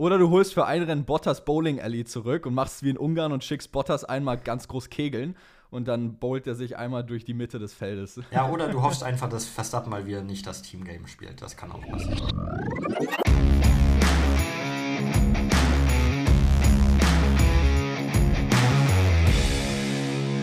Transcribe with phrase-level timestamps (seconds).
[0.00, 2.96] Oder du holst für ein Rennen Bottas Bowling Alley zurück und machst es wie in
[2.96, 5.36] Ungarn und schickst Bottas einmal ganz groß kegeln
[5.68, 8.18] und dann bowlt er sich einmal durch die Mitte des Feldes.
[8.30, 11.42] Ja, oder du hoffst einfach, dass Verstappen mal wieder nicht das Teamgame spielt.
[11.42, 13.29] Das kann auch passieren.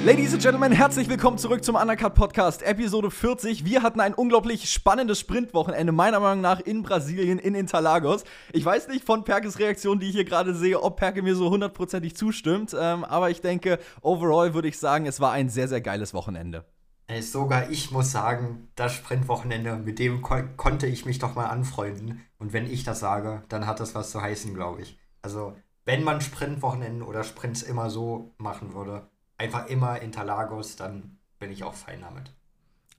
[0.07, 3.65] Ladies and Gentlemen, herzlich willkommen zurück zum Undercut Podcast, Episode 40.
[3.65, 8.23] Wir hatten ein unglaublich spannendes Sprintwochenende, meiner Meinung nach in Brasilien, in Interlagos.
[8.53, 11.49] Ich weiß nicht von Perkes Reaktion, die ich hier gerade sehe, ob Perke mir so
[11.49, 15.81] hundertprozentig zustimmt, ähm, aber ich denke, overall würde ich sagen, es war ein sehr, sehr
[15.81, 16.63] geiles Wochenende.
[17.07, 21.47] Ey, sogar ich muss sagen, das Sprintwochenende, mit dem ko konnte ich mich doch mal
[21.47, 22.21] anfreunden.
[22.39, 24.97] Und wenn ich das sage, dann hat das was zu heißen, glaube ich.
[25.21, 31.51] Also, wenn man Sprintwochenenden oder Sprints immer so machen würde, einfach immer Interlagos, dann bin
[31.51, 32.31] ich auch fein damit.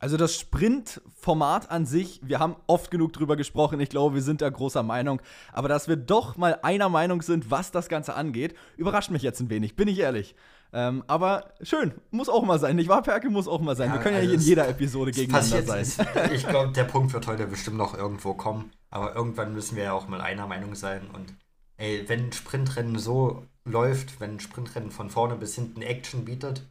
[0.01, 4.41] Also das Sprint-Format an sich, wir haben oft genug drüber gesprochen, ich glaube, wir sind
[4.41, 5.21] da großer Meinung,
[5.53, 9.41] aber dass wir doch mal einer Meinung sind, was das Ganze angeht, überrascht mich jetzt
[9.41, 10.37] ein wenig, bin ich ehrlich.
[10.73, 13.29] Ähm, aber schön, muss auch mal sein, nicht wahr, Perke?
[13.31, 13.89] Muss auch mal sein.
[13.89, 15.87] Ja, wir können also ja nicht in jeder Episode gegeneinander sein.
[16.33, 19.93] Ich glaube, der Punkt wird heute bestimmt noch irgendwo kommen, aber irgendwann müssen wir ja
[19.95, 21.35] auch mal einer Meinung sein und
[21.79, 26.63] ey, wenn Sprintrennen so läuft, wenn ein Sprintrennen von vorne bis hinten Action bietet,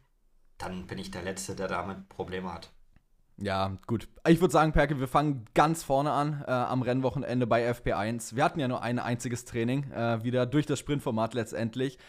[0.57, 2.71] dann bin ich der Letzte, der damit Probleme hat.
[3.39, 4.07] Ja, gut.
[4.27, 8.35] Ich würde sagen, Perke, wir fangen ganz vorne an äh, am Rennwochenende bei FP1.
[8.35, 11.99] Wir hatten ja nur ein einziges Training, äh, wieder durch das Sprintformat letztendlich.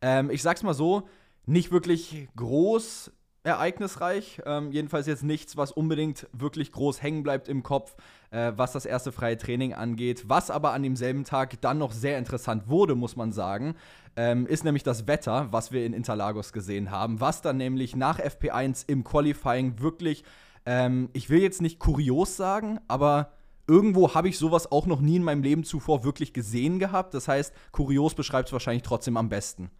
[0.00, 1.06] Ähm, ich sag's mal so,
[1.44, 4.40] nicht wirklich groß ereignisreich.
[4.46, 7.94] Ähm, jedenfalls jetzt nichts, was unbedingt wirklich groß hängen bleibt im Kopf,
[8.30, 10.24] äh, was das erste freie Training angeht.
[10.28, 13.74] Was aber an demselben Tag dann noch sehr interessant wurde, muss man sagen,
[14.16, 18.18] ähm, ist nämlich das Wetter, was wir in Interlagos gesehen haben, was dann nämlich nach
[18.18, 20.24] FP1 im Qualifying wirklich,
[20.66, 23.32] ähm, ich will jetzt nicht kurios sagen, aber
[23.68, 27.14] irgendwo habe ich sowas auch noch nie in meinem Leben zuvor wirklich gesehen gehabt.
[27.14, 29.70] Das heißt, kurios beschreibt es wahrscheinlich trotzdem am besten.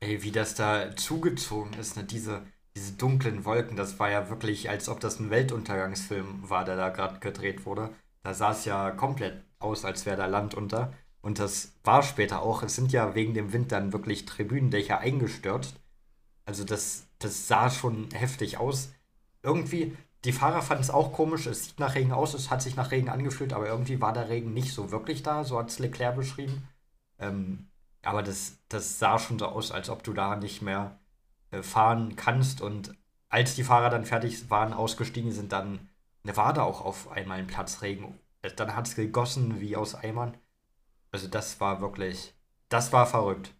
[0.00, 2.04] Ey, wie das da zugezogen ist, ne?
[2.04, 2.42] diese
[2.78, 6.90] diese dunklen Wolken, das war ja wirklich, als ob das ein Weltuntergangsfilm war, der da
[6.90, 7.90] gerade gedreht wurde.
[8.22, 10.92] Da sah es ja komplett aus, als wäre da Land unter.
[11.20, 12.62] Und das war später auch.
[12.62, 15.74] Es sind ja wegen dem Wind dann wirklich Tribünendächer eingestürzt.
[16.44, 18.92] Also das, das sah schon heftig aus.
[19.42, 21.46] Irgendwie, die Fahrer fanden es auch komisch.
[21.46, 24.28] Es sieht nach Regen aus, es hat sich nach Regen angefühlt, aber irgendwie war der
[24.28, 25.42] Regen nicht so wirklich da.
[25.42, 26.68] So hat es Leclerc beschrieben.
[27.18, 27.68] Ähm,
[28.02, 31.00] aber das, das sah schon so aus, als ob du da nicht mehr
[31.62, 32.60] fahren kannst.
[32.60, 32.94] Und
[33.28, 35.88] als die Fahrer dann fertig waren, ausgestiegen sind, dann
[36.24, 38.18] war da auch auf einmal ein Platzregen.
[38.42, 40.36] Äh, dann hat es gegossen wie aus Eimern.
[41.10, 42.34] Also das war wirklich,
[42.68, 43.54] das war verrückt.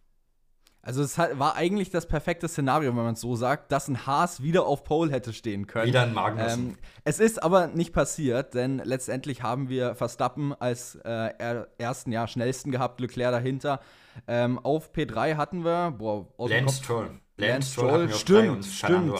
[0.80, 4.42] Also es war eigentlich das perfekte Szenario, wenn man es so sagt, dass ein Haas
[4.42, 5.88] wieder auf Pole hätte stehen können.
[5.88, 6.68] Wieder ein Magnussen.
[6.70, 12.28] Ähm, es ist aber nicht passiert, denn letztendlich haben wir Verstappen als äh, ersten Jahr
[12.28, 13.80] schnellsten gehabt, Leclerc dahinter.
[14.26, 17.10] Ähm, auf P3 hatten wir, boah, Lance Stroll.
[17.38, 19.12] Lance Stroll, stimmt, stimmt.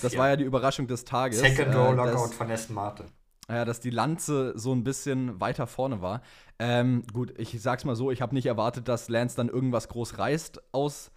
[0.00, 1.40] Das war ja die Überraschung des Tages.
[1.40, 3.06] Second Row äh, Lockout von Aston Martin.
[3.48, 6.22] Ja, dass die Lanze so ein bisschen weiter vorne war.
[6.58, 10.18] Ähm, gut, ich sag's mal so, ich habe nicht erwartet, dass Lance dann irgendwas groß
[10.18, 11.10] reißt aus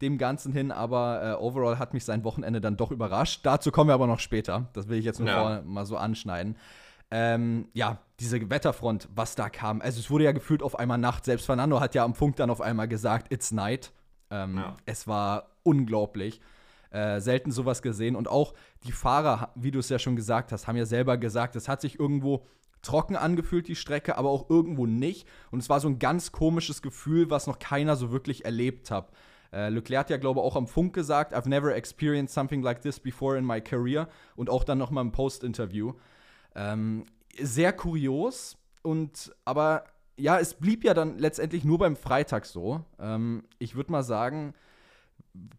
[0.00, 3.40] dem Ganzen hin, aber äh, overall hat mich sein Wochenende dann doch überrascht.
[3.44, 4.68] Dazu kommen wir aber noch später.
[4.74, 5.62] Das will ich jetzt nur ja.
[5.64, 6.56] mal so anschneiden.
[7.10, 9.80] Ähm, ja, diese Wetterfront, was da kam.
[9.80, 11.24] Also es wurde ja gefühlt auf einmal Nacht.
[11.24, 13.92] Selbst Fernando hat ja am Funk dann auf einmal gesagt, it's night.
[14.32, 14.76] Ähm, ja.
[14.86, 16.40] Es war unglaublich.
[16.90, 18.16] Äh, selten sowas gesehen.
[18.16, 18.54] Und auch
[18.84, 21.80] die Fahrer, wie du es ja schon gesagt hast, haben ja selber gesagt, es hat
[21.80, 22.46] sich irgendwo
[22.82, 25.26] trocken angefühlt, die Strecke, aber auch irgendwo nicht.
[25.50, 29.10] Und es war so ein ganz komisches Gefühl, was noch keiner so wirklich erlebt hat.
[29.52, 32.82] Äh, Leclerc hat ja, glaube ich, auch am Funk gesagt, I've never experienced something like
[32.82, 34.08] this before in my career.
[34.36, 35.94] Und auch dann nochmal im Post-Interview.
[36.54, 37.04] Ähm,
[37.38, 39.84] sehr kurios und aber
[40.22, 42.84] ja, es blieb ja dann letztendlich nur beim Freitag so.
[43.00, 44.54] Ähm, ich würde mal sagen,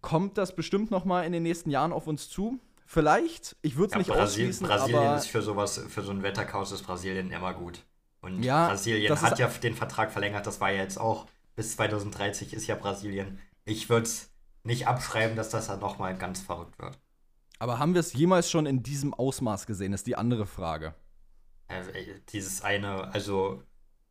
[0.02, 2.60] kommt das bestimmt noch mal in den nächsten Jahren auf uns zu.
[2.86, 4.68] Vielleicht, ich würde es ja, nicht Brasil ausschließen.
[4.68, 7.84] Brasilien ist für sowas, für so ein Wetterchaos ist Brasilien immer gut.
[8.22, 12.54] Und ja, Brasilien hat ja den Vertrag verlängert, das war ja jetzt auch bis 2030
[12.54, 13.40] ist ja Brasilien.
[13.66, 14.32] Ich würde es
[14.64, 16.98] nicht abschreiben, dass das dann noch mal ganz verrückt wird.
[17.60, 20.96] Aber haben wir es jemals schon in diesem Ausmaß gesehen, ist die andere Frage.
[21.68, 21.84] Äh,
[22.30, 23.62] dieses eine, also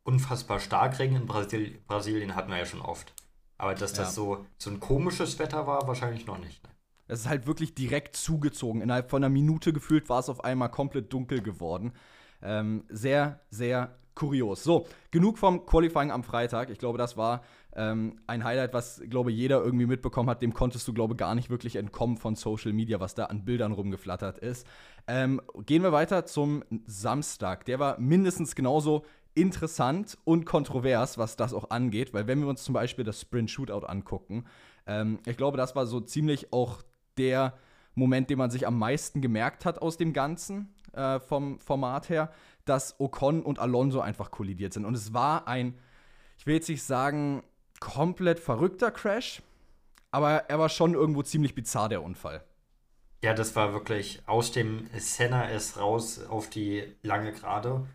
[0.04, 3.12] unfassbar Starkregen in Brasil Brasilien hatten wir ja schon oft.
[3.58, 6.64] Aber dass das so, so ein komisches Wetter war, wahrscheinlich noch nicht.
[6.64, 6.70] Ne?
[7.06, 8.80] Es ist halt wirklich direkt zugezogen.
[8.80, 11.92] Innerhalb von einer Minute gefühlt war es auf einmal komplett dunkel geworden.
[12.42, 14.62] Ähm, sehr, sehr kurios.
[14.62, 16.70] So, genug vom Qualifying am Freitag.
[16.70, 17.42] Ich glaube, das war
[17.74, 20.42] ähm, ein Highlight, was, glaube jeder irgendwie mitbekommen hat.
[20.42, 23.72] Dem konntest du, glaube gar nicht wirklich entkommen von Social Media, was da an Bildern
[23.72, 24.66] rumgeflattert ist.
[25.06, 27.64] Ähm, gehen wir weiter zum Samstag.
[27.64, 29.04] Der war mindestens genauso
[29.34, 33.50] interessant und kontrovers, was das auch angeht, weil wenn wir uns zum Beispiel das Sprint
[33.50, 34.44] Shootout angucken,
[34.86, 36.82] ähm, ich glaube, das war so ziemlich auch
[37.16, 37.54] der
[37.94, 42.32] Moment, den man sich am meisten gemerkt hat aus dem Ganzen äh, vom Format her,
[42.64, 44.84] dass Ocon und Alonso einfach kollidiert sind.
[44.84, 45.78] Und es war ein,
[46.38, 47.42] ich will jetzt nicht sagen,
[47.80, 49.42] komplett verrückter Crash,
[50.10, 52.44] aber er war schon irgendwo ziemlich bizarr, der Unfall.
[53.22, 57.86] Ja, das war wirklich aus dem Senna ist raus auf die lange Gerade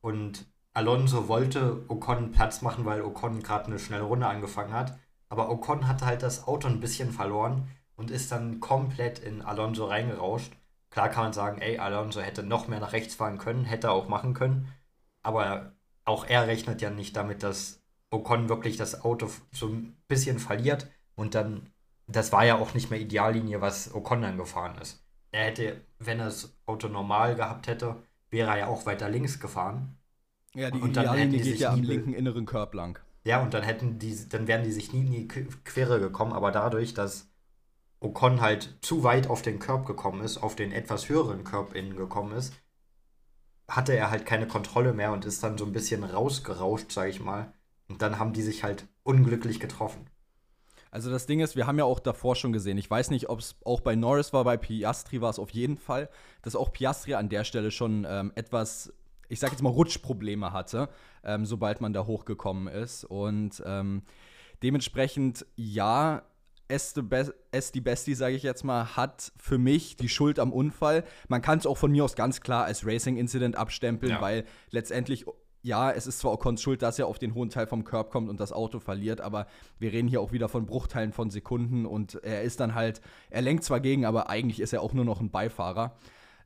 [0.00, 4.96] und Alonso wollte Ocon Platz machen, weil Ocon gerade eine schnelle Runde angefangen hat.
[5.28, 9.86] Aber Ocon hatte halt das Auto ein bisschen verloren und ist dann komplett in Alonso
[9.86, 10.52] reingerauscht.
[10.90, 13.92] Klar kann man sagen, ey, Alonso hätte noch mehr nach rechts fahren können, hätte er
[13.92, 14.72] auch machen können.
[15.22, 15.72] Aber
[16.04, 20.88] auch er rechnet ja nicht damit, dass Ocon wirklich das Auto so ein bisschen verliert
[21.16, 21.70] und dann,
[22.08, 25.04] das war ja auch nicht mehr Ideallinie, was Ocon dann gefahren ist.
[25.30, 27.96] Er hätte, wenn er das Auto normal gehabt hätte,
[28.30, 29.98] wäre er ja auch weiter links gefahren
[30.54, 32.98] ja, die und Ideallinie geht ja am linken inneren Körb lang.
[33.24, 36.50] Ja, und dann hätten die, dann wären die sich nie in die Quere gekommen, aber
[36.50, 37.28] dadurch, dass
[38.00, 41.96] Ocon halt zu weit auf den Körb gekommen ist, auf den etwas höheren Körb innen
[41.96, 42.54] gekommen ist,
[43.68, 47.20] hatte er halt keine Kontrolle mehr und ist dann so ein bisschen rausgerauscht, sag ich
[47.20, 47.52] mal.
[47.88, 50.06] Und dann haben die sich halt unglücklich getroffen.
[50.90, 53.40] Also das Ding ist, wir haben ja auch davor schon gesehen, ich weiß nicht, ob
[53.40, 56.08] es auch bei Norris war, bei Piastri war es auf jeden Fall,
[56.42, 58.92] dass auch Piastri an der Stelle schon ähm, etwas
[59.28, 60.88] ich sag jetzt mal, Rutschprobleme hatte,
[61.22, 63.04] ähm, sobald man da hochgekommen ist.
[63.04, 64.02] Und ähm,
[64.62, 66.22] dementsprechend, ja,
[66.68, 71.04] Esti Besti, sage ich jetzt mal, hat für mich die Schuld am Unfall.
[71.28, 74.20] Man kann es auch von mir aus ganz klar als Racing-Incident abstempeln, ja.
[74.20, 75.24] weil letztendlich,
[75.62, 78.28] ja, es ist zwar Ocons Schuld, dass er auf den hohen Teil vom Körb kommt
[78.28, 79.46] und das Auto verliert, aber
[79.78, 83.00] wir reden hier auch wieder von Bruchteilen von Sekunden und er ist dann halt,
[83.30, 85.96] er lenkt zwar gegen, aber eigentlich ist er auch nur noch ein Beifahrer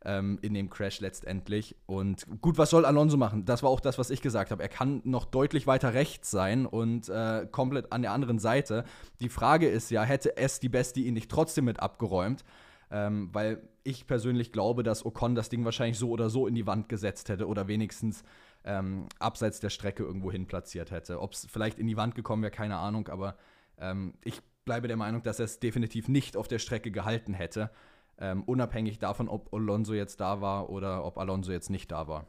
[0.05, 1.76] ähm, in dem Crash letztendlich.
[1.87, 3.44] Und gut, was soll Alonso machen?
[3.44, 4.62] Das war auch das, was ich gesagt habe.
[4.62, 8.85] Er kann noch deutlich weiter rechts sein und äh, komplett an der anderen Seite.
[9.20, 12.44] Die Frage ist ja, hätte es die Beste ihn nicht trotzdem mit abgeräumt?
[12.91, 16.67] Ähm, weil ich persönlich glaube, dass Ocon das Ding wahrscheinlich so oder so in die
[16.67, 18.23] Wand gesetzt hätte oder wenigstens
[18.64, 21.20] ähm, abseits der Strecke irgendwo hin platziert hätte.
[21.20, 23.37] Ob es vielleicht in die Wand gekommen wäre, keine Ahnung, aber
[23.79, 27.70] ähm, ich bleibe der Meinung, dass er es definitiv nicht auf der Strecke gehalten hätte.
[28.19, 32.26] Ähm, unabhängig davon, ob Alonso jetzt da war oder ob Alonso jetzt nicht da war.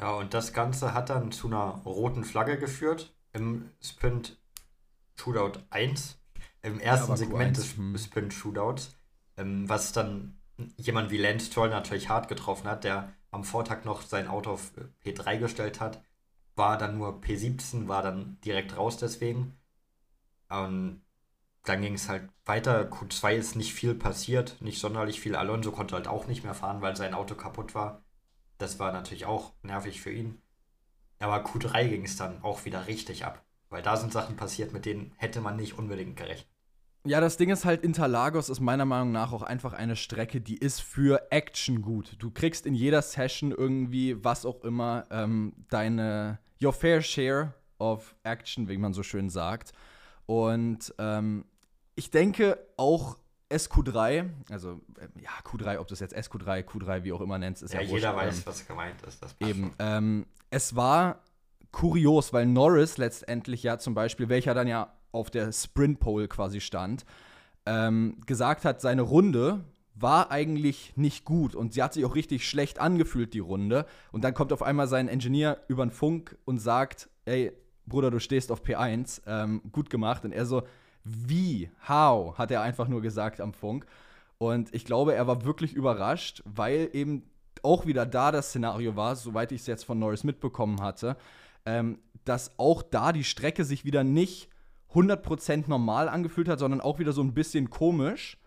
[0.00, 4.38] Ja, und das Ganze hat dann zu einer roten Flagge geführt im Sprint
[5.16, 6.18] Shootout 1,
[6.62, 7.96] im ersten ja, Segment des hm.
[7.96, 8.94] Sprint Shootouts,
[9.36, 10.38] ähm, was dann
[10.76, 14.72] jemand wie Lance Stroll natürlich hart getroffen hat, der am Vortag noch sein Auto auf
[15.04, 16.02] P3 gestellt hat,
[16.56, 19.58] war dann nur P17, war dann direkt raus deswegen.
[20.48, 21.02] Und
[21.64, 22.88] dann ging es halt weiter.
[22.88, 25.36] Q2 ist nicht viel passiert, nicht sonderlich viel.
[25.36, 28.02] Alonso konnte halt auch nicht mehr fahren, weil sein Auto kaputt war.
[28.56, 30.40] Das war natürlich auch nervig für ihn.
[31.20, 33.44] Aber Q3 ging es dann auch wieder richtig ab.
[33.68, 36.48] Weil da sind Sachen passiert, mit denen hätte man nicht unbedingt gerechnet.
[37.08, 40.58] Ja, das Ding ist halt, Interlagos ist meiner Meinung nach auch einfach eine Strecke, die
[40.58, 42.16] ist für Action gut.
[42.18, 48.14] Du kriegst in jeder Session irgendwie, was auch immer, ähm, deine, your fair share of
[48.24, 49.72] Action, wie man so schön sagt.
[50.26, 51.46] Und ähm,
[51.94, 53.16] ich denke auch
[53.50, 57.62] SQ3, also äh, ja, Q3, ob du es jetzt SQ3, Q3, wie auch immer nennst,
[57.62, 59.24] ist ja, ja jeder weiß, ähm, was gemeint ist.
[59.40, 59.72] eben.
[59.78, 61.22] Ähm, es war
[61.72, 66.60] kurios, weil Norris letztendlich ja zum Beispiel, welcher dann ja auf der Sprint Pole quasi
[66.60, 67.04] stand,
[67.66, 72.48] ähm, gesagt hat, seine Runde war eigentlich nicht gut und sie hat sich auch richtig
[72.48, 73.84] schlecht angefühlt, die Runde.
[74.12, 77.52] Und dann kommt auf einmal sein Engineer über den Funk und sagt, ey,
[77.86, 80.24] Bruder, du stehst auf P1, ähm, gut gemacht.
[80.24, 80.62] Und er so,
[81.04, 83.86] wie, how, hat er einfach nur gesagt am Funk.
[84.38, 87.24] Und ich glaube, er war wirklich überrascht, weil eben
[87.62, 91.16] auch wieder da das Szenario war, soweit ich es jetzt von Norris mitbekommen hatte,
[91.66, 94.48] ähm, dass auch da die Strecke sich wieder nicht
[94.94, 98.38] 100% normal angefühlt hat, sondern auch wieder so ein bisschen komisch.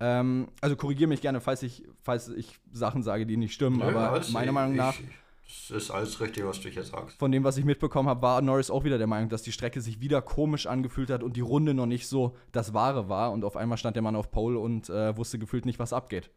[0.00, 3.84] Ähm, also korrigiere mich gerne, falls ich, falls ich Sachen sage, die nicht stimmen, Nö,
[3.84, 4.98] aber meiner Meinung nach.
[4.98, 5.06] Ich,
[5.48, 7.18] das ist alles richtig, was du hier sagst.
[7.18, 9.80] Von dem, was ich mitbekommen habe, war Norris auch wieder der Meinung, dass die Strecke
[9.80, 13.32] sich wieder komisch angefühlt hat und die Runde noch nicht so das Wahre war.
[13.32, 16.30] Und auf einmal stand der Mann auf Pole und äh, wusste gefühlt nicht, was abgeht.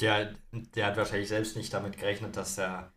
[0.00, 2.92] Der, der hat wahrscheinlich selbst nicht damit gerechnet, dass er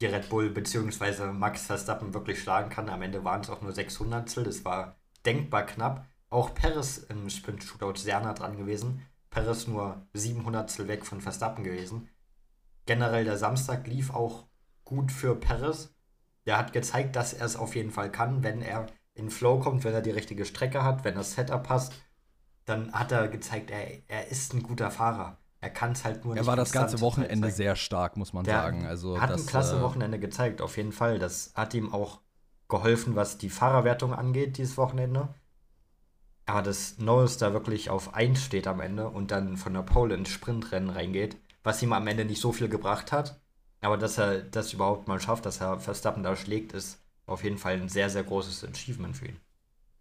[0.00, 1.32] die Red Bull bzw.
[1.32, 2.88] Max Verstappen wirklich schlagen kann.
[2.88, 6.06] Am Ende waren es auch nur 600 Das war denkbar knapp.
[6.30, 9.02] Auch Perez im Sprint-Shootout sehr nah dran gewesen.
[9.30, 12.08] Perez nur 700 weg von Verstappen gewesen
[12.88, 14.48] generell der Samstag lief auch
[14.84, 15.94] gut für Perez.
[16.46, 19.84] Der hat gezeigt, dass er es auf jeden Fall kann, wenn er in Flow kommt,
[19.84, 21.92] wenn er die richtige Strecke hat, wenn das Setup passt.
[22.64, 25.36] Dann hat er gezeigt, er, er ist ein guter Fahrer.
[25.60, 26.42] Er kann es halt nur nicht.
[26.42, 28.86] Er war das ganze Wochenende sehr stark, muss man der sagen.
[28.86, 31.18] Also hat das, ein klasse äh, Wochenende gezeigt, auf jeden Fall.
[31.18, 32.20] Das hat ihm auch
[32.68, 35.28] geholfen, was die Fahrerwertung angeht, dieses Wochenende.
[36.46, 40.14] Aber dass Norris da wirklich auf 1 steht am Ende und dann von der Pole
[40.14, 43.40] ins Sprintrennen reingeht, was ihm am Ende nicht so viel gebracht hat.
[43.80, 47.58] Aber dass er das überhaupt mal schafft, dass er Verstappen da schlägt, ist auf jeden
[47.58, 49.40] Fall ein sehr, sehr großes Achievement für ihn.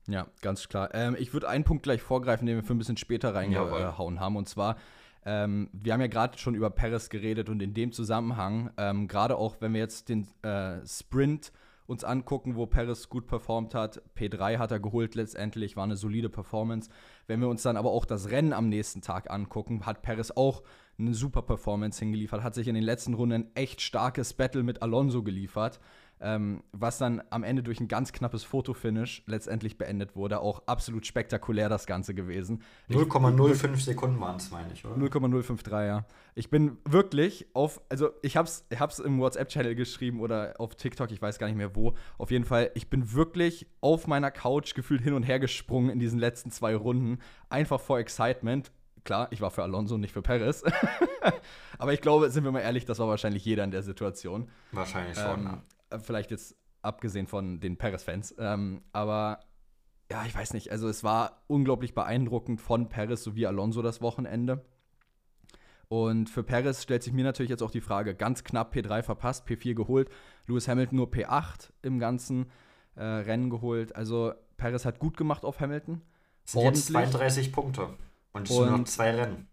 [0.07, 0.93] Ja, ganz klar.
[0.93, 4.37] Ähm, ich würde einen Punkt gleich vorgreifen, den wir für ein bisschen später reingehauen haben.
[4.37, 4.77] Und zwar,
[5.27, 9.35] ähm, wir haben ja gerade schon über Perez geredet und in dem Zusammenhang, ähm, gerade
[9.35, 11.51] auch wenn wir jetzt den äh, Sprint
[11.85, 16.29] uns angucken, wo Perez gut performt hat, P3 hat er geholt letztendlich, war eine solide
[16.29, 16.89] Performance.
[17.27, 20.63] Wenn wir uns dann aber auch das Rennen am nächsten Tag angucken, hat Perez auch
[20.97, 24.81] eine super Performance hingeliefert, hat sich in den letzten Runden ein echt starkes Battle mit
[24.81, 25.79] Alonso geliefert
[26.19, 30.39] ähm, was dann am Ende durch ein ganz knappes Fotofinish letztendlich beendet wurde.
[30.39, 32.63] Auch absolut spektakulär das Ganze gewesen.
[32.89, 34.95] 0,05 Sekunden waren es, meine ich, oder?
[34.95, 36.05] 0,053, ja.
[36.35, 41.11] Ich bin wirklich auf, also ich hab's, ich hab's im WhatsApp-Channel geschrieben oder auf TikTok,
[41.11, 41.93] ich weiß gar nicht mehr wo.
[42.17, 45.99] Auf jeden Fall, ich bin wirklich auf meiner Couch gefühlt hin und her gesprungen in
[45.99, 47.19] diesen letzten zwei Runden.
[47.49, 48.71] Einfach vor Excitement.
[49.03, 50.63] Klar, ich war für Alonso, nicht für Perez.
[51.77, 54.49] Aber ich glaube, sind wir mal ehrlich, das war wahrscheinlich jeder in der Situation.
[54.73, 55.39] Wahrscheinlich schon.
[55.39, 58.35] Ähm, äh, vielleicht jetzt abgesehen von den Paris-Fans.
[58.39, 59.39] Ähm, aber
[60.11, 60.71] ja, ich weiß nicht.
[60.71, 64.65] Also es war unglaublich beeindruckend von Paris sowie Alonso das Wochenende.
[65.89, 69.47] Und für Paris stellt sich mir natürlich jetzt auch die Frage, ganz knapp P3 verpasst,
[69.47, 70.09] P4 geholt,
[70.45, 72.51] Lewis Hamilton nur P8 im ganzen
[72.95, 73.95] äh, Rennen geholt.
[73.95, 76.01] Also Paris hat gut gemacht auf Hamilton.
[76.45, 77.89] Es sind jetzt 32 Punkte
[78.33, 79.47] und es sind nur noch zwei Rennen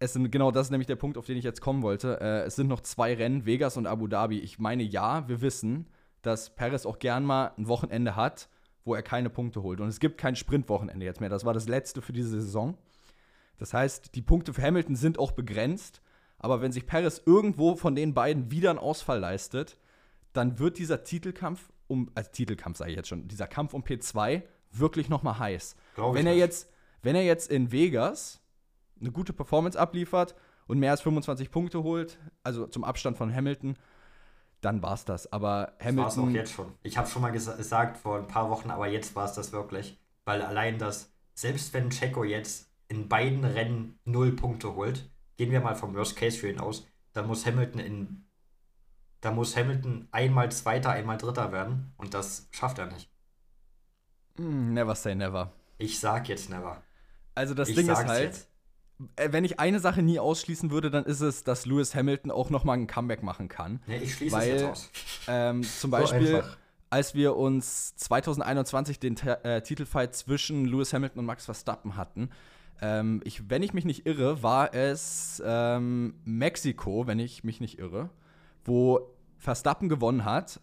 [0.00, 2.20] es sind, genau, das ist nämlich der Punkt, auf den ich jetzt kommen wollte.
[2.20, 4.38] Äh, es sind noch zwei Rennen, Vegas und Abu Dhabi.
[4.38, 5.86] Ich meine, ja, wir wissen,
[6.22, 8.48] dass Perez auch gern mal ein Wochenende hat,
[8.84, 9.80] wo er keine Punkte holt.
[9.80, 11.30] Und es gibt kein Sprintwochenende jetzt mehr.
[11.30, 12.76] Das war das letzte für diese Saison.
[13.58, 16.00] Das heißt, die Punkte für Hamilton sind auch begrenzt.
[16.38, 19.78] Aber wenn sich Perez irgendwo von den beiden wieder einen Ausfall leistet,
[20.32, 24.42] dann wird dieser Titelkampf um, als Titelkampf sage ich jetzt schon, dieser Kampf um P2
[24.72, 25.74] wirklich noch mal heiß.
[26.14, 26.70] wenn er jetzt,
[27.02, 28.40] wenn er jetzt in Vegas
[29.00, 30.34] eine gute Performance abliefert
[30.66, 33.76] und mehr als 25 Punkte holt, also zum Abstand von Hamilton,
[34.60, 35.32] dann war es das.
[35.32, 35.98] Aber Hamilton.
[35.98, 36.72] War es auch jetzt schon.
[36.82, 39.98] Ich habe schon mal gesagt vor ein paar Wochen, aber jetzt war es das wirklich.
[40.24, 45.60] Weil allein das, selbst wenn Checo jetzt in beiden Rennen null Punkte holt, gehen wir
[45.60, 48.24] mal vom Worst Case für ihn aus, dann muss Hamilton in.
[49.20, 53.10] Da muss Hamilton einmal Zweiter, einmal Dritter werden und das schafft er nicht.
[54.36, 55.52] Hm, never say never.
[55.78, 56.82] Ich sag jetzt never.
[57.34, 58.47] Also das ich Ding ist halt, jetzt.
[59.16, 62.50] Äh, wenn ich eine Sache nie ausschließen würde, dann ist es, dass Lewis Hamilton auch
[62.50, 63.80] noch mal ein Comeback machen kann.
[63.86, 64.90] Nee, ich schließe weil, es jetzt aus.
[65.28, 66.42] Ähm, zum Beispiel, so
[66.90, 72.30] als wir uns 2021 den äh, Titelfight zwischen Lewis Hamilton und Max Verstappen hatten,
[72.80, 77.78] ähm, ich, wenn ich mich nicht irre, war es ähm, Mexiko, wenn ich mich nicht
[77.78, 78.10] irre,
[78.64, 80.60] wo Verstappen gewonnen hat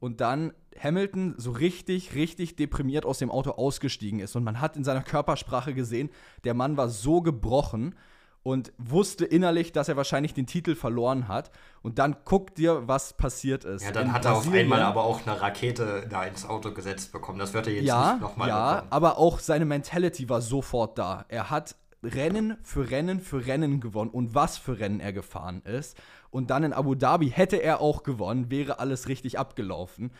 [0.00, 4.36] und dann Hamilton so richtig, richtig deprimiert aus dem Auto ausgestiegen ist.
[4.36, 6.10] Und man hat in seiner Körpersprache gesehen,
[6.44, 7.94] der Mann war so gebrochen
[8.42, 11.50] und wusste innerlich, dass er wahrscheinlich den Titel verloren hat.
[11.82, 13.84] Und dann guck dir, was passiert ist.
[13.84, 17.12] Ja, dann in hat er auf einmal aber auch eine Rakete da ins Auto gesetzt
[17.12, 17.38] bekommen.
[17.38, 18.92] Das wird er jetzt ja, nicht nochmal Ja, bekommen.
[18.92, 21.26] aber auch seine Mentality war sofort da.
[21.28, 25.98] Er hat Rennen für Rennen für Rennen gewonnen und was für Rennen er gefahren ist.
[26.30, 30.12] Und dann in Abu Dhabi hätte er auch gewonnen, wäre alles richtig abgelaufen.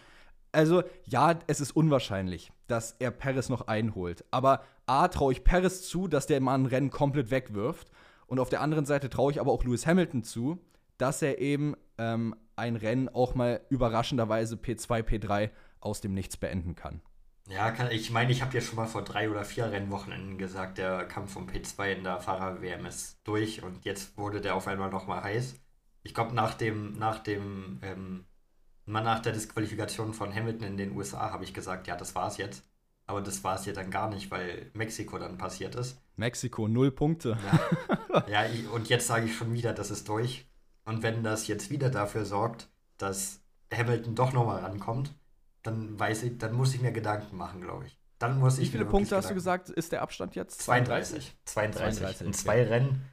[0.53, 4.25] Also, ja, es ist unwahrscheinlich, dass er Paris noch einholt.
[4.31, 7.91] Aber A, traue ich Paris zu, dass der Mann ein Rennen komplett wegwirft.
[8.27, 10.59] Und auf der anderen Seite traue ich aber auch Lewis Hamilton zu,
[10.99, 16.75] dass er eben ähm, ein Rennen auch mal überraschenderweise P2, P3 aus dem Nichts beenden
[16.75, 17.01] kann.
[17.49, 20.79] Ja, kann, ich meine, ich habe ja schon mal vor drei oder vier Rennwochenenden gesagt,
[20.79, 24.91] der Kampf um P2 in der Fahrer-WM ist durch und jetzt wurde der auf einmal
[24.91, 25.55] nochmal heiß.
[26.03, 28.25] Ich glaube, nach dem, nach dem ähm,
[28.93, 32.65] nach der Disqualifikation von Hamilton in den USA habe ich gesagt, ja, das war's jetzt.
[33.07, 36.01] Aber das war es ja dann gar nicht, weil Mexiko dann passiert ist.
[36.17, 37.39] Mexiko, null Punkte.
[38.27, 40.47] Ja, ja und jetzt sage ich schon wieder, das ist durch.
[40.85, 42.69] Und wenn das jetzt wieder dafür sorgt,
[42.99, 43.41] dass
[43.73, 45.15] Hamilton doch nochmal rankommt,
[45.63, 47.99] dann weiß ich, dann muss ich mir Gedanken machen, glaube ich.
[48.19, 50.61] Dann muss Wie ich viele Punkte hast du gesagt, ist der Abstand jetzt?
[50.63, 51.37] 32.
[51.47, 51.99] 32.
[51.99, 52.69] 32 In zwei okay.
[52.69, 53.05] Rennen.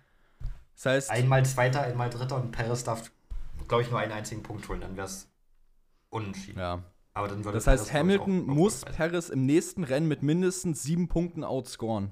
[0.75, 1.11] Das heißt.
[1.11, 3.11] Einmal Zweiter, einmal Dritter und Perez darf,
[3.67, 4.81] glaube ich, nur einen einzigen Punkt holen.
[4.81, 5.29] Dann wäre es
[6.09, 6.59] unentschieden.
[6.59, 6.83] Ja.
[7.13, 11.07] Aber dann das heißt, Paris, Hamilton auch, muss Paris im nächsten Rennen mit mindestens sieben
[11.07, 12.11] Punkten outscoren.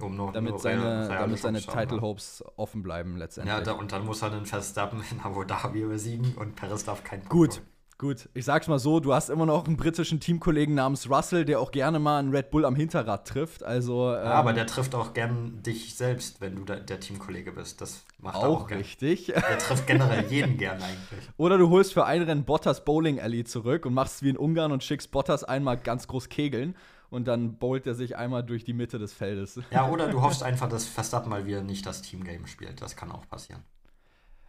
[0.00, 3.54] Um noch, damit nur seine, damit seine Title Hopes offen bleiben letztendlich.
[3.54, 7.02] Ja, da, und dann muss er den Verstappen in Abu Dhabi besiegen und Paris darf
[7.02, 7.66] kein Punkt Gut, holen.
[8.00, 11.60] Gut, ich sag's mal so, du hast immer noch einen britischen Teamkollegen namens Russell, der
[11.60, 13.62] auch gerne mal einen Red Bull am Hinterrad trifft.
[13.62, 17.52] Also, ähm, ja, aber der trifft auch gern dich selbst, wenn du da, der Teamkollege
[17.52, 17.82] bist.
[17.82, 18.78] Das macht auch, er auch gern.
[18.78, 19.26] richtig.
[19.26, 21.28] Der trifft generell jeden gern eigentlich.
[21.36, 24.38] Oder du holst für ein Rennen Bottas Bowling Alley zurück und machst es wie in
[24.38, 26.76] Ungarn und schickst Bottas einmal ganz groß kegeln
[27.10, 29.60] und dann bowlt er sich einmal durch die Mitte des Feldes.
[29.70, 32.80] Ja, oder du hoffst einfach, dass Verstappen mal wieder nicht das Teamgame spielt.
[32.80, 33.62] Das kann auch passieren.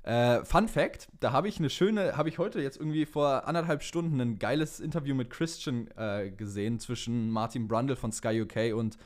[0.03, 3.84] Äh, Fun Fact: Da habe ich eine schöne, habe ich heute jetzt irgendwie vor anderthalb
[3.84, 8.98] Stunden ein geiles Interview mit Christian äh, gesehen zwischen Martin Brundle von Sky UK und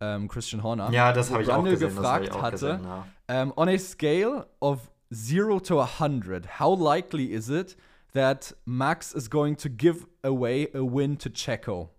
[0.00, 0.90] ähm, Christian Horner.
[0.90, 1.94] Ja, das habe ich auch gesehen.
[1.94, 2.86] gefragt das ich auch hatte, gesehen,
[3.28, 3.42] ja.
[3.42, 7.76] um, on a scale of 0 to 100, how likely is it
[8.12, 11.90] that Max is going to give away a win to Checo?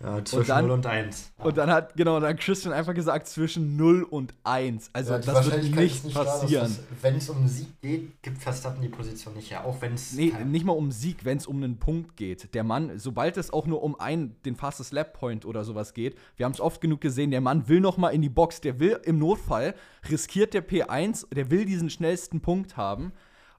[0.00, 1.32] Ja, zwischen dann- 0 und 1.
[1.38, 1.44] Ja.
[1.44, 4.90] Und dann hat, genau, dann hat Christian einfach gesagt, zwischen 0 und 1.
[4.92, 6.78] Also, Ja, das wird nicht dass passieren.
[7.02, 9.64] Wenn es um einen Sieg geht, gibt Verstappen die Position nicht her.
[9.64, 10.12] Auch wenn es.
[10.12, 12.54] Nee, nicht mal um Sieg, wenn es um einen Punkt geht.
[12.54, 16.16] Der Mann, sobald es auch nur um einen, den Fastest Lap Point oder sowas geht,
[16.36, 18.78] wir haben es oft genug gesehen, der Mann will noch mal in die Box, der
[18.78, 19.74] will im Notfall,
[20.08, 23.10] riskiert der P1, der will diesen schnellsten Punkt haben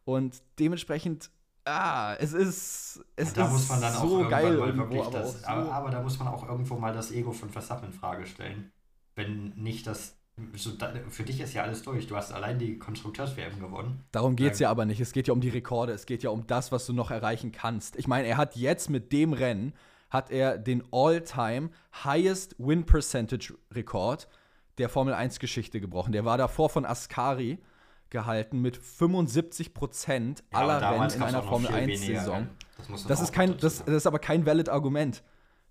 [0.06, 1.32] und dementsprechend,
[1.70, 4.84] ah, es ist, es da ist muss man dann auch so irgendwann geil mal irgendwo,
[4.84, 7.32] wirklich aber auch das, so, aber, aber da muss man auch irgendwo mal das Ego
[7.32, 8.72] von Verstappen in Frage stellen.
[9.16, 10.16] Wenn nicht das.
[10.56, 12.08] So, da, für dich ist ja alles durch.
[12.08, 14.06] Du hast allein die Konstrukteurs-WM gewonnen.
[14.14, 15.02] Darum geht es ja aber nicht.
[15.02, 15.92] Es geht ja um die Rekorde.
[15.92, 17.98] Es geht ja um das, was du noch erreichen kannst.
[17.98, 19.74] Ich meine, er hat jetzt mit dem Rennen,
[20.10, 21.72] hat er den All-Time
[22.06, 24.30] Highest Win Percentage Rekord
[24.78, 26.14] der Formel 1 Geschichte gebrochen.
[26.14, 27.60] Der war davor von Ascari
[28.10, 32.48] gehalten mit 75 Prozent Ja, aller Rennen in einer Formel viel 1 weniger Saison.
[32.90, 35.24] Das, Das ist kein, das, das ist aber kein valid Argument.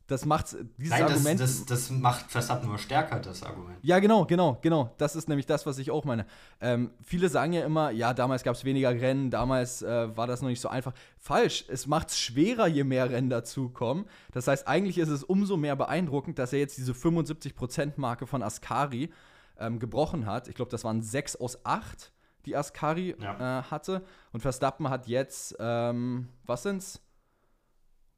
[0.09, 1.41] Das macht dieses Nein, das, Argument.
[1.41, 3.77] das, das macht Verstappen nur stärker, das Argument.
[3.83, 4.95] Ja, genau, genau, genau.
[4.97, 6.25] Das ist nämlich das, was ich auch meine.
[6.63, 10.41] Ähm, viele sagen ja immer, ja, damals gab es weniger Rennen, damals äh, war das
[10.41, 10.95] noch nicht so einfach.
[11.19, 14.07] Falsch, es macht es schwerer, je mehr Rennen dazukommen.
[14.33, 19.11] Das heißt, eigentlich ist es umso mehr beeindruckend, dass er jetzt diese 75%-Marke von Ascari
[19.59, 20.49] ähm, gebrochen hat.
[20.49, 22.13] Ich glaube, das waren 6 aus 8,
[22.49, 23.61] die Ascari Ja.
[23.61, 24.05] äh, hatte.
[24.33, 27.01] Und Verstappen hat jetzt, ähm, was sind's?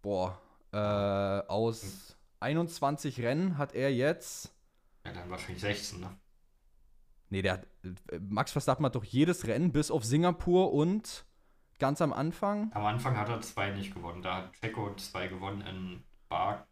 [0.02, 0.40] Boah,
[0.72, 4.54] äh, aus 21 Rennen hat er jetzt.
[5.04, 6.16] Ja, dann wahrscheinlich 16, ne?
[7.28, 7.66] Nee, der hat,
[8.10, 11.24] äh, Max Verstappen hat doch jedes Rennen bis auf Singapur und
[11.78, 12.70] ganz am Anfang.
[12.74, 14.22] Am Anfang hat er zwei nicht gewonnen.
[14.22, 16.64] Da hat Checo zwei gewonnen in Baku.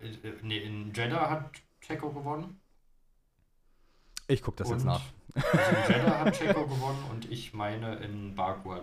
[0.00, 2.60] Äh, äh, nee, in Jeddah hat Checo gewonnen.
[4.26, 5.02] Ich guck das jetzt Und- nach.
[5.52, 8.82] Also in Jeddah hat Checo gewonnen und ich meine in Baku hat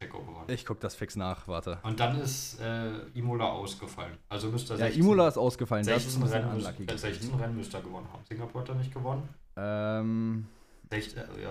[0.00, 0.44] Checo gewonnen.
[0.48, 1.78] Ich guck das fix nach, warte.
[1.82, 4.16] Und dann ist äh, Imola ausgefallen.
[4.28, 5.86] Also müsste er Ja, 16, Imola ist ausgefallen.
[5.86, 7.40] Das ist 16 ein bisschen Rennen, äh, 16 gewesen.
[7.40, 8.22] Rennen müsste er gewonnen haben.
[8.28, 9.28] Singapur hat er nicht gewonnen.
[9.56, 10.46] Ähm,
[10.90, 11.50] 16, äh, ja.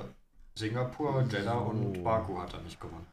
[0.56, 2.04] Singapur, Jeddah und So.
[2.04, 3.06] Baku hat er nicht gewonnen.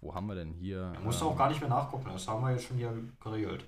[0.00, 0.92] wo haben wir denn hier?
[0.94, 2.10] Er musste Ähm, auch gar nicht mehr nachgucken.
[2.12, 3.64] Das haben wir jetzt schon hier geregelt.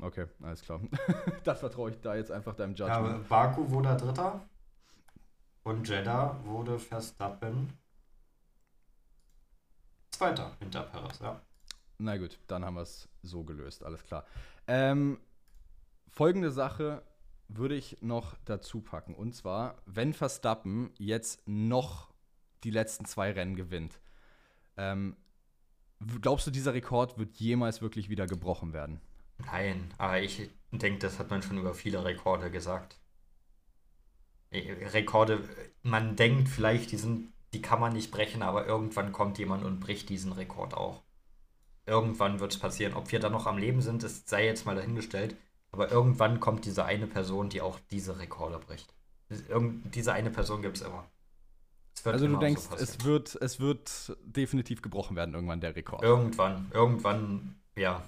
[0.00, 0.80] Okay, alles klar.
[1.44, 3.14] das vertraue ich da jetzt einfach deinem Ja, Judgment.
[3.16, 4.40] aber Baku wurde er Dritter.
[5.68, 7.74] Und Jeddah wurde Verstappen
[10.10, 11.42] Zweiter hinter Perez, ja.
[11.98, 14.24] Na gut, dann haben wir es so gelöst, alles klar.
[14.66, 15.20] Ähm,
[16.08, 17.02] folgende Sache
[17.48, 19.14] würde ich noch dazu packen.
[19.14, 22.14] Und zwar, wenn Verstappen jetzt noch
[22.64, 24.00] die letzten zwei Rennen gewinnt,
[24.78, 25.18] ähm,
[26.22, 29.02] glaubst du, dieser Rekord wird jemals wirklich wieder gebrochen werden?
[29.44, 32.98] Nein, aber ich denke, das hat man schon über viele Rekorde gesagt.
[34.50, 35.44] Eh, Rekorde,
[35.82, 39.80] man denkt vielleicht, die, sind, die kann man nicht brechen, aber irgendwann kommt jemand und
[39.80, 41.02] bricht diesen Rekord auch.
[41.86, 42.94] Irgendwann wird es passieren.
[42.94, 45.36] Ob wir dann noch am Leben sind, das sei jetzt mal dahingestellt.
[45.70, 48.94] Aber irgendwann kommt diese eine Person, die auch diese Rekorde bricht.
[49.48, 51.04] Irgend, diese eine Person gibt es immer.
[52.04, 52.88] Also du immer so denkst, passieren.
[52.98, 56.02] es wird, es wird definitiv gebrochen werden, irgendwann der Rekord.
[56.02, 58.02] Irgendwann, irgendwann, ja.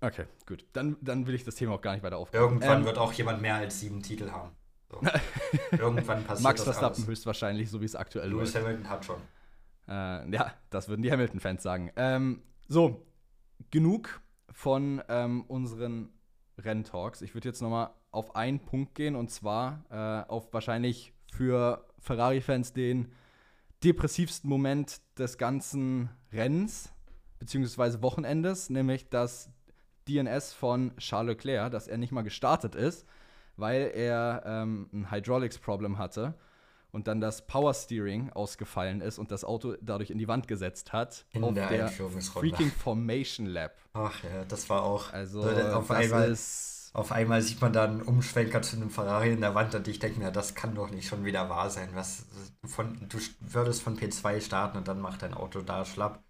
[0.00, 0.64] Okay, gut.
[0.72, 2.44] Dann, dann will ich das Thema auch gar nicht weiter aufgreifen.
[2.44, 4.50] Irgendwann Ähm, wird auch jemand mehr als sieben Titel haben.
[4.92, 5.00] So.
[5.72, 7.08] Irgendwann passiert Max das Verstappen alles.
[7.08, 8.64] höchstwahrscheinlich, so wie es aktuell Lewis läuft.
[8.64, 9.16] Hamilton hat schon.
[9.88, 11.90] Äh, ja, das würden die Hamilton-Fans sagen.
[11.96, 13.04] Ähm, so,
[13.70, 14.20] genug
[14.52, 16.10] von ähm, unseren
[16.58, 17.22] Renntalks.
[17.22, 21.86] Ich würde jetzt noch mal auf einen Punkt gehen und zwar äh, auf wahrscheinlich für
[21.98, 23.12] Ferrari-Fans den
[23.82, 26.92] depressivsten Moment des ganzen Rennens
[27.38, 29.50] beziehungsweise Wochenendes, nämlich das
[30.08, 33.06] DNS von Charles Leclerc, dass er nicht mal gestartet ist,
[33.56, 36.34] weil er ähm, ein Hydraulics-Problem hatte
[36.92, 40.92] und dann das Power Steering ausgefallen ist und das Auto dadurch in die Wand gesetzt
[40.92, 43.72] hat In auf der der freaking Formation Lab.
[43.94, 45.12] Ach ja, das war auch.
[45.12, 48.90] Also So, auf, das einmal, ist auf einmal sieht man dann einen Umschwenker zu einem
[48.90, 51.70] Ferrari in der Wand und ich denke mir, das kann doch nicht schon wieder wahr
[51.70, 51.88] sein.
[51.94, 52.26] Was
[52.64, 56.22] von, du würdest von P2 starten und dann macht dein Auto da schlapp.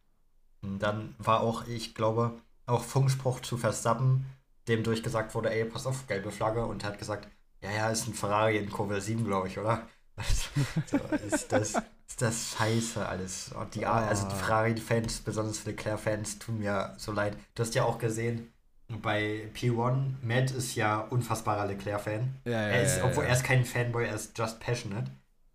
[0.62, 2.34] Dann war auch, ich glaube,
[2.66, 4.26] auch Funkspruch zu Verstappen,
[4.68, 6.64] dem durchgesagt wurde, ey, pass auf, gelbe Flagge.
[6.64, 7.28] Und er hat gesagt,
[7.60, 9.86] ja, ja, ist ein Ferrari in Kurve 7, glaube ich, oder?
[10.14, 10.50] Also,
[10.86, 11.74] so, ist, das,
[12.06, 13.50] ist das scheiße alles.
[13.52, 17.34] Und die, also die Ferrari-Fans, besonders Leclerc-Fans, tun mir so leid.
[17.54, 18.52] Du hast ja auch gesehen,
[19.00, 22.34] bei P1, Matt ist ja unfassbarer Leclerc-Fan.
[22.44, 25.10] Ja, ja, er ist, ja, obwohl er ist kein Fanboy, er ist just passionate.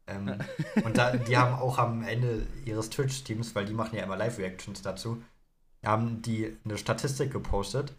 [0.08, 0.38] Ähm,
[0.84, 4.82] und da, die haben auch am Ende ihres Twitch-Teams, weil die machen ja immer Live-Reactions
[4.82, 5.22] dazu,
[5.86, 7.94] haben die eine Statistik gepostet.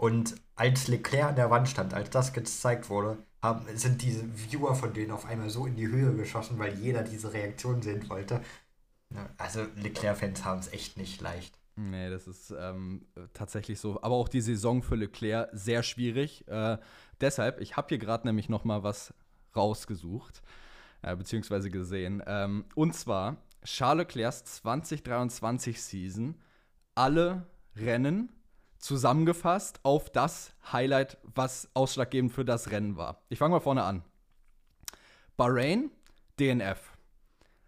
[0.00, 4.74] Und als Leclerc an der Wand stand, als das gezeigt wurde, haben, sind diese Viewer
[4.74, 8.40] von denen auf einmal so in die Höhe geschossen, weil jeder diese Reaktion sehen wollte.
[9.36, 11.54] Also Leclerc-Fans haben es echt nicht leicht.
[11.76, 14.00] Nee, das ist ähm, tatsächlich so.
[14.00, 16.48] Aber auch die Saison für Leclerc sehr schwierig.
[16.48, 16.78] Äh,
[17.20, 19.12] deshalb, ich habe hier gerade nämlich noch mal was
[19.54, 20.40] rausgesucht,
[21.02, 22.22] äh, beziehungsweise gesehen.
[22.26, 26.40] Ähm, und zwar Charles Leclercs 2023 Season.
[26.94, 28.30] Alle Rennen
[28.80, 33.22] zusammengefasst auf das Highlight, was ausschlaggebend für das Rennen war.
[33.28, 34.02] Ich fange mal vorne an.
[35.36, 35.90] Bahrain,
[36.38, 36.96] DNF.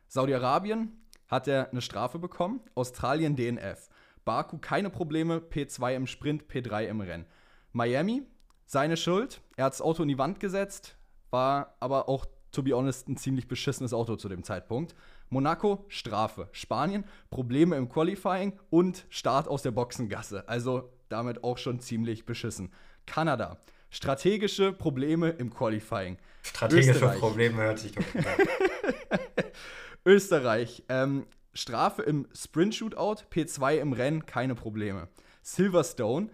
[0.08, 0.92] Saudi-Arabien
[1.28, 2.60] hat er eine Strafe bekommen.
[2.74, 3.88] Australien, DNF.
[4.24, 7.26] Baku keine Probleme, P2 im Sprint, P3 im Rennen.
[7.72, 8.22] Miami,
[8.66, 9.40] seine Schuld.
[9.56, 10.96] Er hat das Auto in die Wand gesetzt,
[11.30, 14.94] war aber auch, to be honest, ein ziemlich beschissenes Auto zu dem Zeitpunkt.
[15.30, 16.48] Monaco, Strafe.
[16.52, 20.46] Spanien, Probleme im Qualifying und Start aus der Boxengasse.
[20.48, 22.72] Also damit auch schon ziemlich beschissen.
[23.06, 23.58] Kanada,
[23.90, 26.18] strategische Probleme im Qualifying.
[26.42, 27.18] Strategische Österreich.
[27.20, 28.24] Probleme hört sich doch an.
[30.04, 35.08] Österreich, ähm, Strafe im Sprint-Shootout, P2 im Rennen, keine Probleme.
[35.42, 36.30] Silverstone,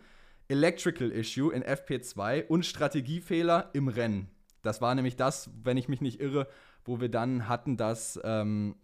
[0.49, 4.31] Electrical Issue in FP2 und Strategiefehler im Rennen.
[4.63, 6.49] Das war nämlich das, wenn ich mich nicht irre,
[6.85, 8.19] wo wir dann hatten, dass.
[8.25, 8.77] Ähm,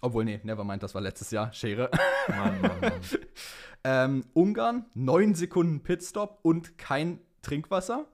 [0.00, 1.52] obwohl, nee, nevermind, das war letztes Jahr.
[1.52, 1.90] Schere.
[2.28, 2.92] Mann, Mann, Mann.
[3.84, 8.06] ähm, Ungarn, 9 Sekunden Pitstop und kein Trinkwasser.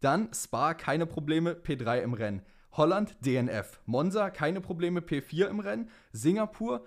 [0.00, 2.42] Dann Spa, keine Probleme, P3 im Rennen.
[2.72, 3.80] Holland DNF.
[3.86, 5.90] Monza keine Probleme, P4 im Rennen.
[6.12, 6.84] Singapur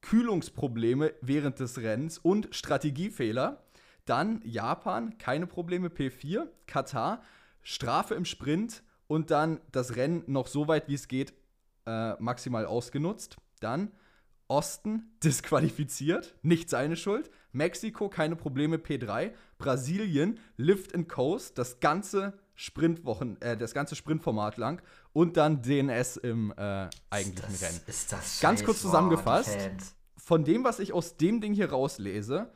[0.00, 3.64] Kühlungsprobleme während des Rennens und Strategiefehler.
[4.04, 6.46] Dann Japan keine Probleme, P4.
[6.66, 7.22] Katar
[7.62, 11.32] Strafe im Sprint und dann das Rennen noch so weit wie es geht
[11.86, 13.36] äh, maximal ausgenutzt.
[13.64, 13.90] Dann
[14.46, 17.30] Osten disqualifiziert, nicht seine Schuld.
[17.52, 19.32] Mexiko keine Probleme, P3.
[19.58, 26.18] Brasilien Lift and Coast, das ganze Sprintwochen, äh, das ganze Sprintformat lang und dann DNS
[26.18, 27.80] im äh, eigentlichen ist das, Rennen.
[27.86, 29.58] Ist das Ganz kurz zusammengefasst,
[30.16, 32.52] von dem, was ich aus dem Ding hier rauslese,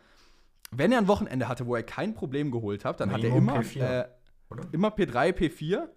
[0.70, 4.10] wenn er ein Wochenende hatte, wo er kein Problem geholt hat, dann Minimum hat er
[4.50, 5.88] immer, äh, immer P3, P4.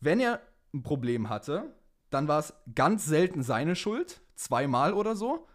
[0.00, 0.40] Wenn er
[0.74, 1.74] ein Problem hatte,
[2.10, 5.46] dann war es ganz selten seine Schuld, zweimal oder so.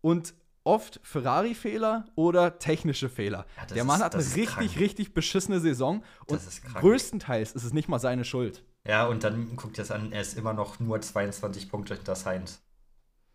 [0.00, 3.46] Und oft Ferrari-Fehler oder technische Fehler.
[3.56, 4.76] Ja, der Mann ist, hat eine richtig, krank.
[4.78, 6.40] richtig beschissene Saison und
[6.74, 8.64] größtenteils ist es nicht mal seine Schuld.
[8.86, 12.62] Ja, und dann guckt es an, er ist immer noch nur 22 Punkte hinter Sainz.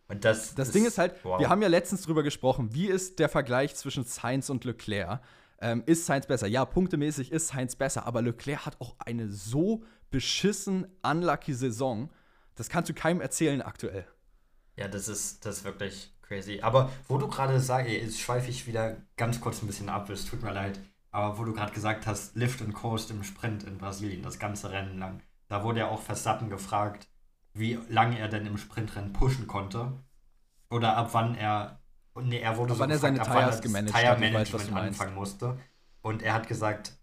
[0.09, 1.39] Und das, das ist, Ding ist halt, wow.
[1.39, 5.21] wir haben ja letztens drüber gesprochen, wie ist der Vergleich zwischen Sainz und Leclerc?
[5.59, 6.47] Ähm, ist Sainz besser?
[6.47, 12.09] Ja, punktemäßig ist Sainz besser, aber Leclerc hat auch eine so beschissen unlucky Saison.
[12.55, 14.07] Das kannst du keinem erzählen aktuell.
[14.77, 16.59] Ja, das ist, das ist wirklich Crazy.
[16.61, 20.25] Aber wo du gerade sagst, jetzt schweife ich wieder ganz kurz ein bisschen ab, es
[20.25, 20.79] tut mir leid.
[21.11, 24.71] Aber wo du gerade gesagt hast, Lift and Coast im Sprint in Brasilien, das ganze
[24.71, 27.07] Rennen lang, da wurde ja auch Verstappen gefragt,
[27.53, 29.93] wie lange er denn im Sprintrennen pushen konnte.
[30.69, 31.79] Oder ab wann er.
[32.15, 35.57] Nee, er wurde ab so wann gefragt, er seine Tires gemanagt Tire Management anfangen musste.
[36.01, 36.93] Und er hat gesagt,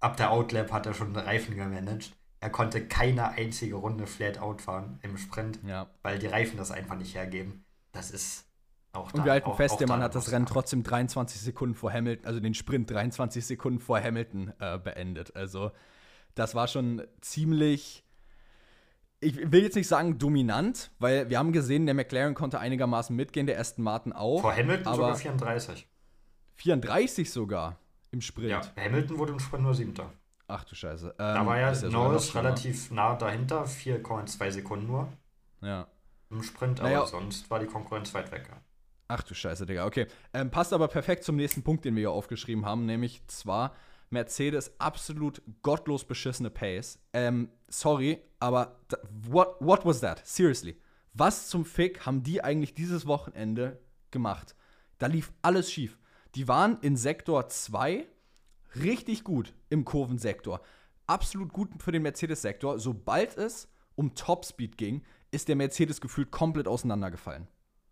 [0.00, 2.12] ab der Outlap hat er schon Reifen gemanagt.
[2.46, 5.90] Er konnte keine einzige Runde flat out fahren im Sprint, ja.
[6.04, 7.64] weil die Reifen das einfach nicht hergeben.
[7.90, 8.46] Das ist
[8.92, 11.92] auch und wir halten auch, fest, der Mann hat das Rennen trotzdem 23 Sekunden vor
[11.92, 15.34] Hamilton, also den Sprint 23 Sekunden vor Hamilton äh, beendet.
[15.34, 15.72] Also
[16.36, 18.04] das war schon ziemlich,
[19.18, 23.48] ich will jetzt nicht sagen dominant, weil wir haben gesehen, der McLaren konnte einigermaßen mitgehen,
[23.48, 24.40] der Aston Martin auch.
[24.40, 25.88] Vor Hamilton aber sogar 34.
[26.54, 27.80] 34 sogar
[28.12, 28.50] im Sprint.
[28.50, 30.12] Ja, Hamilton wurde im Sprint nur siebter.
[30.48, 31.08] Ach du Scheiße.
[31.08, 35.08] Ähm, da war ja, ja Norris relativ nah dahinter, 4,2 Sekunden nur.
[35.60, 35.88] Ja.
[36.30, 37.06] Im Sprint, aber naja.
[37.06, 38.48] sonst war die Konkurrenz weit weg.
[38.48, 38.56] Ja.
[39.08, 39.86] Ach du Scheiße, Digga.
[39.86, 40.06] Okay.
[40.32, 43.74] Ähm, passt aber perfekt zum nächsten Punkt, den wir hier aufgeschrieben haben, nämlich zwar
[44.10, 46.98] Mercedes absolut gottlos beschissene Pace.
[47.12, 48.80] Ähm, sorry, aber
[49.28, 50.24] what, what was that?
[50.24, 50.80] Seriously.
[51.12, 53.80] Was zum Fick haben die eigentlich dieses Wochenende
[54.10, 54.54] gemacht?
[54.98, 55.98] Da lief alles schief.
[56.34, 58.06] Die waren in Sektor 2
[58.74, 60.60] richtig gut im Kurvensektor.
[61.06, 62.78] Absolut gut für den Mercedes-Sektor.
[62.78, 67.48] Sobald es um Topspeed ging, ist der Mercedes gefühlt komplett auseinandergefallen.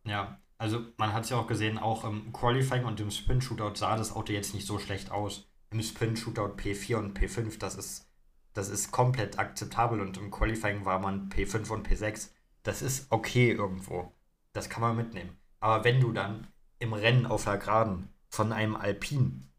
[0.06, 3.96] Ja, Also man hat es ja auch gesehen, auch im Qualifying und im Sprint-Shootout sah
[3.96, 5.46] das Auto jetzt nicht so schlecht aus.
[5.70, 8.08] Im Sprint-Shootout P4 und P5, das ist,
[8.52, 12.30] das ist komplett akzeptabel und im Qualifying war man P5 und P6.
[12.62, 14.12] Das ist okay irgendwo.
[14.52, 15.37] Das kann man mitnehmen.
[15.60, 16.46] Aber wenn du dann
[16.78, 19.50] im Rennen auf der Geraden von einem Alpin,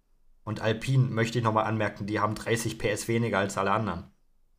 [0.46, 4.12] und Alpin möchte ich nochmal anmerken, die haben 30 PS weniger als alle anderen.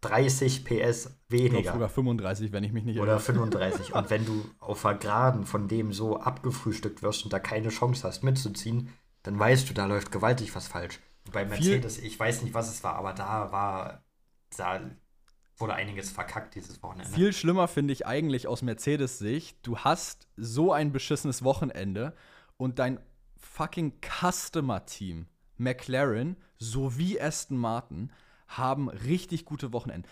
[0.02, 1.72] 30 PS weniger.
[1.72, 3.04] Sogar 35, wenn ich mich nicht irre.
[3.04, 3.94] Oder 35.
[3.94, 8.06] und wenn du auf der Geraden von dem so abgefrühstückt wirst und da keine Chance
[8.06, 11.00] hast mitzuziehen, dann weißt du, da läuft gewaltig was falsch.
[11.32, 14.04] bei Mercedes, Viel ich weiß nicht, was es war, aber da war,
[14.56, 14.80] da
[15.56, 17.10] wurde einiges verkackt dieses Wochenende.
[17.10, 22.14] Viel schlimmer finde ich eigentlich aus Mercedes Sicht, du hast so ein beschissenes Wochenende
[22.56, 23.00] und dein
[23.36, 25.26] fucking Customer-Team,
[25.58, 28.12] McLaren sowie Aston Martin,
[28.48, 30.08] haben richtig gute Wochenenden.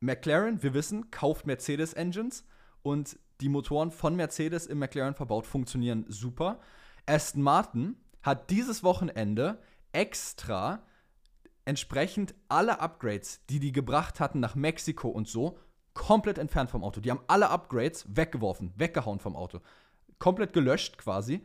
[0.00, 2.44] McLaren, wir wissen, kauft Mercedes-Engines
[2.82, 6.60] und die Motoren von Mercedes im McLaren verbaut funktionieren super.
[7.06, 9.58] Aston Martin hat dieses Wochenende
[9.92, 10.82] extra
[11.64, 15.58] entsprechend alle Upgrades, die die gebracht hatten nach Mexiko und so,
[15.94, 17.00] komplett entfernt vom Auto.
[17.00, 19.60] Die haben alle Upgrades weggeworfen, weggehauen vom Auto.
[20.18, 21.44] Komplett gelöscht quasi.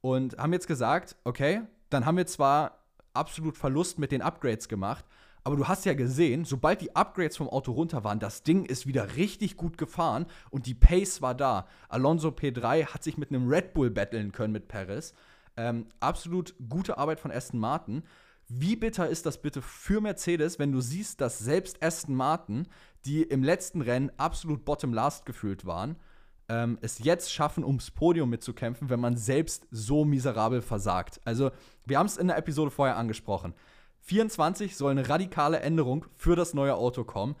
[0.00, 2.83] Und haben jetzt gesagt, okay, dann haben wir zwar
[3.14, 5.04] absolut Verlust mit den Upgrades gemacht,
[5.46, 8.86] aber du hast ja gesehen, sobald die Upgrades vom Auto runter waren, das Ding ist
[8.86, 11.66] wieder richtig gut gefahren und die Pace war da.
[11.90, 15.12] Alonso P3 hat sich mit einem Red Bull battlen können mit Perez.
[15.58, 18.04] Ähm, absolut gute Arbeit von Aston Martin.
[18.48, 22.66] Wie bitter ist das bitte für Mercedes, wenn du siehst, dass selbst Aston Martin,
[23.04, 25.96] die im letzten Rennen absolut bottom last gefühlt waren,
[26.48, 31.20] ähm, es jetzt schaffen, ums Podium mitzukämpfen, wenn man selbst so miserabel versagt.
[31.24, 31.50] Also,
[31.86, 33.54] wir haben es in der Episode vorher angesprochen.
[34.00, 37.36] 24 soll eine radikale Änderung für das neue Auto kommen.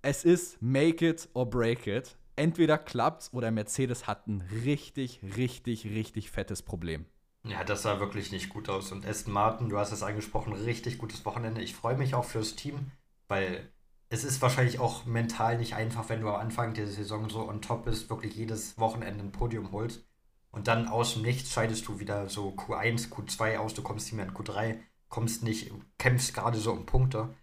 [0.00, 2.16] Es ist make it or break it.
[2.36, 7.06] Entweder klappt's oder Mercedes hat ein richtig, richtig, richtig fettes Problem.
[7.44, 8.92] Ja, das sah wirklich nicht gut aus.
[8.92, 11.60] Und Aston Martin, du hast es angesprochen, richtig gutes Wochenende.
[11.60, 12.92] Ich freue mich auch fürs Team,
[13.26, 13.68] weil
[14.12, 17.62] es ist wahrscheinlich auch mental nicht einfach, wenn du am Anfang der Saison so on
[17.62, 20.04] top bist, wirklich jedes Wochenende ein Podium holst.
[20.50, 24.14] Und dann aus dem Nichts scheidest du wieder so Q1, Q2 aus, du kommst nicht
[24.14, 27.34] mehr in Q3 kommst nicht, kämpfst gerade so um Punkte.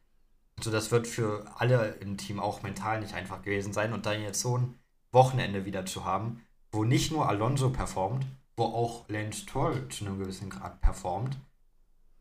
[0.58, 3.94] Also das wird für alle im Team auch mental nicht einfach gewesen sein.
[3.94, 4.80] Und dann jetzt so ein
[5.12, 8.26] Wochenende wieder zu haben, wo nicht nur Alonso performt,
[8.58, 11.38] wo auch Lance Stroll zu einem gewissen Grad performt.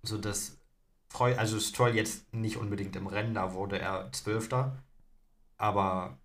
[0.03, 0.19] So
[1.13, 4.83] dass also Stroll jetzt nicht unbedingt im Rennen, da wurde er Zwölfter.
[5.57, 6.19] Aber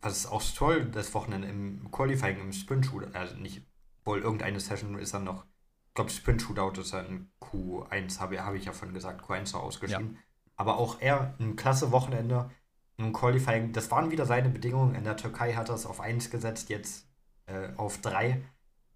[0.00, 3.62] was auch Stroll das Wochenende im Qualifying, im Sprint-Shooter, also nicht
[4.04, 5.44] wohl irgendeine Session ist er noch
[5.90, 9.58] ich glaube, Sprint Shootout ist ein Q1, habe, habe ich ja von gesagt, Q1 so
[9.58, 10.14] ausgeschrieben.
[10.14, 10.20] Ja.
[10.54, 12.48] Aber auch er, ein klasse Wochenende,
[12.96, 14.94] ein Qualifying, das waren wieder seine Bedingungen.
[14.94, 17.08] In der Türkei hat er es auf 1 gesetzt, jetzt
[17.46, 18.40] äh, auf 3.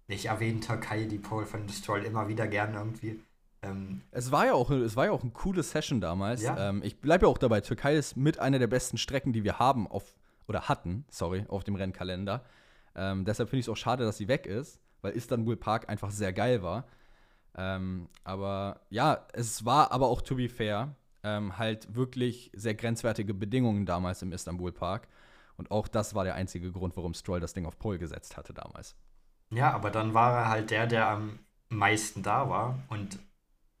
[0.07, 3.21] Ich erwähne Türkei, die Pole von Stroll immer wieder gerne irgendwie.
[3.69, 6.41] Ähm, es, war ja auch, es war ja auch eine coole Session damals.
[6.41, 6.69] Ja.
[6.69, 9.59] Ähm, ich bleibe ja auch dabei, Türkei ist mit einer der besten Strecken, die wir
[9.59, 10.15] haben auf,
[10.47, 12.43] oder hatten, sorry, auf dem Rennkalender.
[12.95, 16.09] Ähm, deshalb finde ich es auch schade, dass sie weg ist weil Istanbul Park einfach
[16.09, 16.85] sehr geil war.
[17.55, 23.35] Ähm, aber ja, es war aber auch, to be fair, ähm, halt wirklich sehr grenzwertige
[23.35, 25.07] Bedingungen damals im Istanbul Park.
[25.57, 28.51] Und auch das war der einzige Grund, warum Stroll das Ding auf Pole gesetzt hatte
[28.53, 28.95] damals.
[29.51, 32.79] Ja, aber dann war er halt der, der am meisten da war.
[32.89, 33.19] Und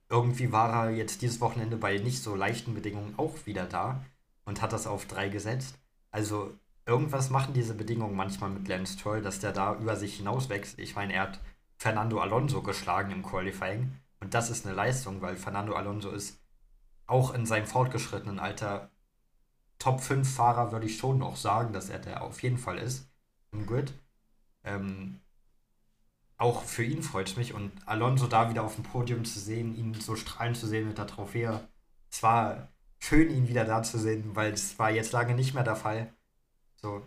[0.09, 4.03] irgendwie war er jetzt dieses Wochenende bei nicht so leichten Bedingungen auch wieder da
[4.45, 5.77] und hat das auf drei gesetzt.
[6.11, 6.53] Also
[6.85, 10.79] irgendwas machen diese Bedingungen manchmal mit Lance Troll, dass der da über sich hinauswächst.
[10.79, 11.41] Ich meine, er hat
[11.77, 13.91] Fernando Alonso geschlagen im Qualifying.
[14.19, 16.39] Und das ist eine Leistung, weil Fernando Alonso ist
[17.07, 18.89] auch in seinem fortgeschrittenen Alter
[19.77, 23.09] Top 5 Fahrer, würde ich schon noch sagen, dass er der auf jeden Fall ist
[23.51, 23.93] im Grid.
[24.63, 25.19] Ähm,
[26.37, 29.75] auch für ihn freut es mich und Alonso da wieder auf dem Podium zu sehen,
[29.75, 31.61] ihn so strahlen zu sehen mit der Trophäe.
[32.11, 32.69] Es war
[32.99, 36.13] schön, ihn wieder da zu sehen, weil es war jetzt lange nicht mehr der Fall.
[36.75, 37.01] So.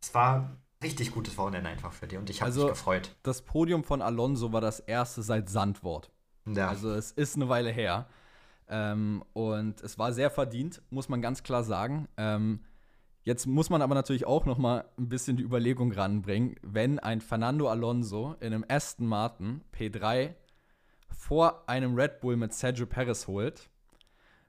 [0.00, 3.16] Es war richtig gutes Wochenende einfach für dich und ich habe also, mich gefreut.
[3.22, 6.10] Das Podium von Alonso war das erste seit Sandwort.
[6.46, 6.68] Ja.
[6.68, 8.06] Also es ist eine Weile her.
[8.68, 12.08] Ähm, und es war sehr verdient, muss man ganz klar sagen.
[12.16, 12.60] Ähm,
[13.24, 17.20] jetzt muss man aber natürlich auch noch mal ein bisschen die Überlegung ranbringen, wenn ein
[17.20, 20.34] Fernando Alonso in einem Aston Martin P3
[21.08, 23.68] vor einem Red Bull mit Sergio Perez holt,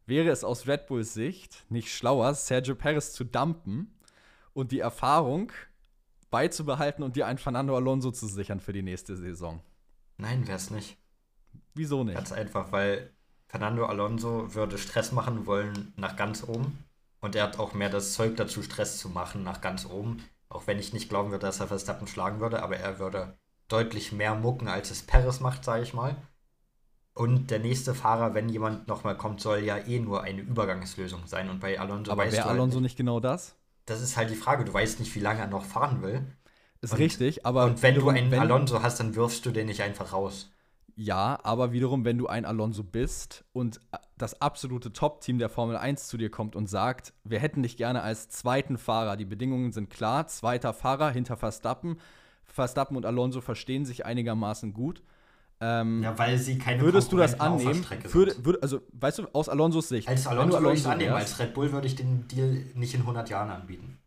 [0.06, 3.94] wäre es aus Red Bulls Sicht nicht schlauer, Sergio Perez zu dumpen
[4.54, 5.52] und die Erfahrung
[6.30, 9.62] beizubehalten und dir einen Fernando Alonso zu sichern für die nächste Saison?
[10.18, 10.98] Nein, wäre es nicht.
[11.74, 12.16] Wieso nicht?
[12.16, 13.12] Ganz einfach, weil
[13.48, 16.85] Fernando Alonso würde Stress machen wollen nach ganz oben.
[17.26, 20.24] Und er hat auch mehr das Zeug dazu, Stress zu machen nach ganz oben.
[20.48, 23.36] Auch wenn ich nicht glauben würde, dass er Verstappen schlagen würde, aber er würde
[23.68, 26.16] deutlich mehr mucken, als es Perez macht, sage ich mal.
[27.16, 31.50] Und der nächste Fahrer, wenn jemand nochmal kommt, soll ja eh nur eine Übergangslösung sein.
[31.50, 33.56] Und bei Alonso Aber wäre halt Alonso halt nicht, nicht genau das?
[33.88, 34.64] Das ist halt die Frage.
[34.64, 36.22] Du weißt nicht, wie lange er noch fahren will.
[36.82, 37.66] Ist und, richtig, aber.
[37.66, 40.52] Und wenn du einen wenn, Alonso hast, dann wirfst du den nicht einfach raus.
[40.96, 43.82] Ja, aber wiederum, wenn du ein Alonso bist und
[44.18, 48.02] das absolute Top-Team der Formel 1 zu dir kommt und sagt, wir hätten dich gerne
[48.02, 51.98] als zweiten Fahrer, die Bedingungen sind klar, zweiter Fahrer hinter Verstappen,
[52.46, 55.04] Verstappen und Alonso verstehen sich einigermaßen gut.
[55.62, 57.86] Ähm, ja, weil sie keine Würdest du das annehmen?
[58.12, 60.08] Würde, würde, also, weißt du, aus Alonsos Sicht.
[60.08, 62.94] Als Alonso, Alonso würde ich es annehmen, als Red Bull würde ich den Deal nicht
[62.94, 63.98] in 100 Jahren anbieten.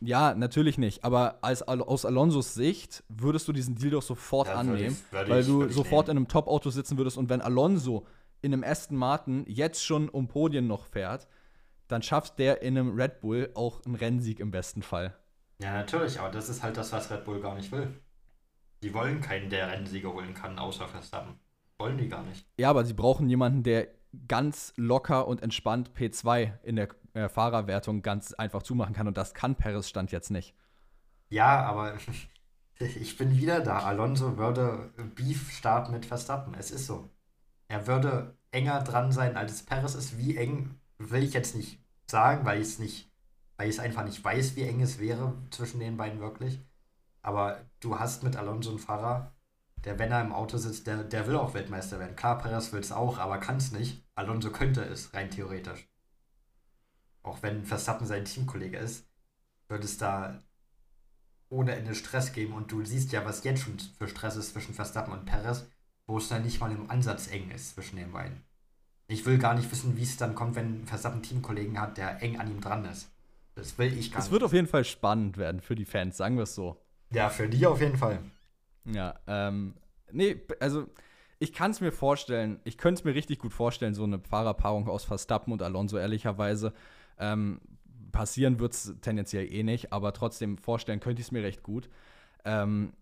[0.00, 1.04] Ja, natürlich nicht.
[1.04, 5.40] Aber als, aus Alonsos Sicht würdest du diesen Deal doch sofort ja, annehmen, ich, weil
[5.40, 6.18] ich, du sofort nehmen.
[6.18, 7.16] in einem Top-Auto sitzen würdest.
[7.16, 8.06] Und wenn Alonso
[8.42, 11.28] in einem Aston Martin jetzt schon um Podien noch fährt,
[11.88, 15.16] dann schafft der in einem Red Bull auch einen Rennsieg im besten Fall.
[15.58, 18.00] Ja, natürlich, aber das ist halt das, was Red Bull gar nicht will.
[18.82, 21.38] Die wollen keinen, der Rennsieger holen kann, außer Verstappen.
[21.78, 22.46] Wollen die gar nicht.
[22.58, 23.88] Ja, aber sie brauchen jemanden, der
[24.28, 29.08] ganz locker und entspannt P2 in der äh, Fahrerwertung ganz einfach zumachen kann.
[29.08, 30.54] Und das kann Perez Stand jetzt nicht.
[31.28, 31.94] Ja, aber
[32.78, 33.80] ich bin wieder da.
[33.80, 36.54] Alonso würde Beef starten mit Verstappen.
[36.54, 37.08] Es ist so.
[37.68, 40.18] Er würde enger dran sein, als Perez ist.
[40.18, 43.10] Wie eng will ich jetzt nicht sagen, weil ich es nicht,
[43.56, 46.60] weil ich es einfach nicht weiß, wie eng es wäre zwischen den beiden wirklich.
[47.22, 49.32] Aber du hast mit Alonso einen Fahrer,
[49.84, 52.16] der, wenn er im Auto sitzt, der, der will auch Weltmeister werden.
[52.16, 54.04] Klar, Perez will es auch, aber kann es nicht.
[54.14, 55.88] Alonso könnte es, rein theoretisch.
[57.22, 59.08] Auch wenn Verstappen sein Teamkollege ist,
[59.68, 60.40] würde es da
[61.48, 62.52] ohne Ende Stress geben.
[62.52, 65.66] Und du siehst ja, was jetzt schon für Stress ist zwischen Verstappen und Perez,
[66.06, 68.42] wo es dann nicht mal im Ansatz eng ist zwischen den beiden.
[69.08, 72.22] Ich will gar nicht wissen, wie es dann kommt, wenn Verstappen einen Teamkollegen hat, der
[72.22, 73.10] eng an ihm dran ist.
[73.54, 74.26] Das will ich gar nicht.
[74.26, 76.76] Es wird auf jeden Fall spannend werden für die Fans, sagen wir es so.
[77.10, 78.18] Ja, für die auf jeden Fall.
[78.84, 79.74] Ja, ähm,
[80.10, 80.86] nee, also
[81.38, 84.88] ich kann es mir vorstellen, ich könnte es mir richtig gut vorstellen, so eine Fahrerpaarung
[84.88, 86.72] aus Verstappen und Alonso, ehrlicherweise.
[87.18, 87.60] Ähm,
[88.12, 91.88] passieren wird es tendenziell eh nicht, aber trotzdem vorstellen könnte ich es mir recht gut.
[92.44, 92.92] Ähm,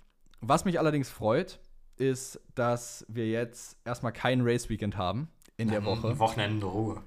[0.40, 1.60] was mich allerdings freut,
[1.96, 6.18] ist, dass wir jetzt erstmal kein Race-Weekend haben in der Woche.
[6.18, 7.02] Wochenende Ruhe.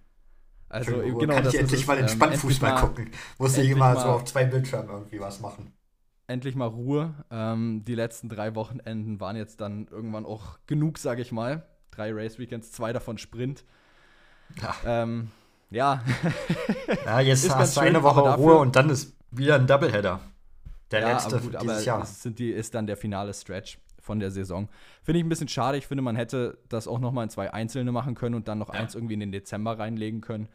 [0.70, 1.18] Also, Ruhe.
[1.18, 3.12] genau, Kann das ich endlich ist, mal entspannt ähm, Fußball gucken.
[3.38, 5.74] Muss ich immer so auf zwei Bildschirmen irgendwie was machen
[6.28, 7.14] endlich mal Ruhe.
[7.32, 11.66] Ähm, die letzten drei Wochenenden waren jetzt dann irgendwann auch genug, sage ich mal.
[11.92, 13.64] Drei Race-Weekends, zwei davon Sprint.
[14.62, 14.76] Ja.
[14.86, 15.32] Ähm,
[15.70, 16.04] ja.
[17.06, 20.20] ja, jetzt hast du eine Woche Ruhe und dann ist wieder ein Doubleheader.
[20.92, 22.06] Der ja, letzte aber gut, dieses aber Jahr.
[22.06, 24.70] Sind die, ist dann der finale Stretch von der Saison.
[25.04, 25.78] Finde ich ein bisschen schade.
[25.78, 28.58] Ich finde, man hätte das auch noch mal in zwei Einzelne machen können und dann
[28.58, 28.80] noch ja.
[28.80, 30.48] eins irgendwie in den Dezember reinlegen können.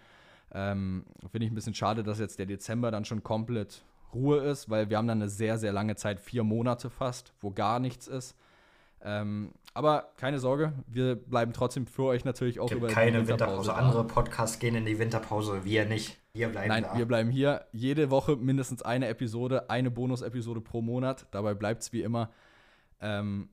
[0.52, 4.68] Ähm, Finde ich ein bisschen schade, dass jetzt der Dezember dann schon komplett Ruhe ist,
[4.68, 8.08] weil wir haben dann eine sehr, sehr lange Zeit, vier Monate fast, wo gar nichts
[8.08, 8.36] ist.
[9.04, 13.68] Ähm, aber keine Sorge, wir bleiben trotzdem für euch natürlich auch über keine die Winterpause.
[13.68, 13.74] Winterpause.
[13.74, 16.18] Andere Podcasts gehen in die Winterpause, wir nicht.
[16.34, 16.96] Wir bleiben Nein, da.
[16.96, 17.66] wir bleiben hier.
[17.72, 21.26] Jede Woche mindestens eine Episode, eine Bonus-Episode pro Monat.
[21.30, 22.30] Dabei bleibt es wie immer.
[23.02, 23.48] Ähm,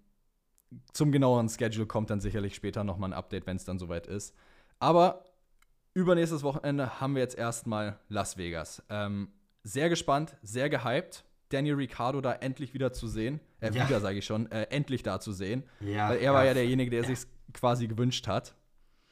[0.94, 4.36] zum genaueren Schedule kommt dann sicherlich später nochmal ein Update, wenn es dann soweit ist.
[4.80, 5.26] Aber
[5.94, 8.84] übernächstes Wochenende haben wir jetzt erstmal Las Vegas.
[8.90, 9.30] Ähm,
[9.64, 13.40] sehr gespannt, sehr gehypt, Daniel Ricciardo da endlich wieder zu sehen.
[13.60, 13.88] Äh, ja.
[13.88, 15.64] wieder, sage ich schon, äh, endlich da zu sehen.
[15.82, 17.08] Ja, weil er war ja derjenige, der ja.
[17.08, 18.56] sich quasi gewünscht hat.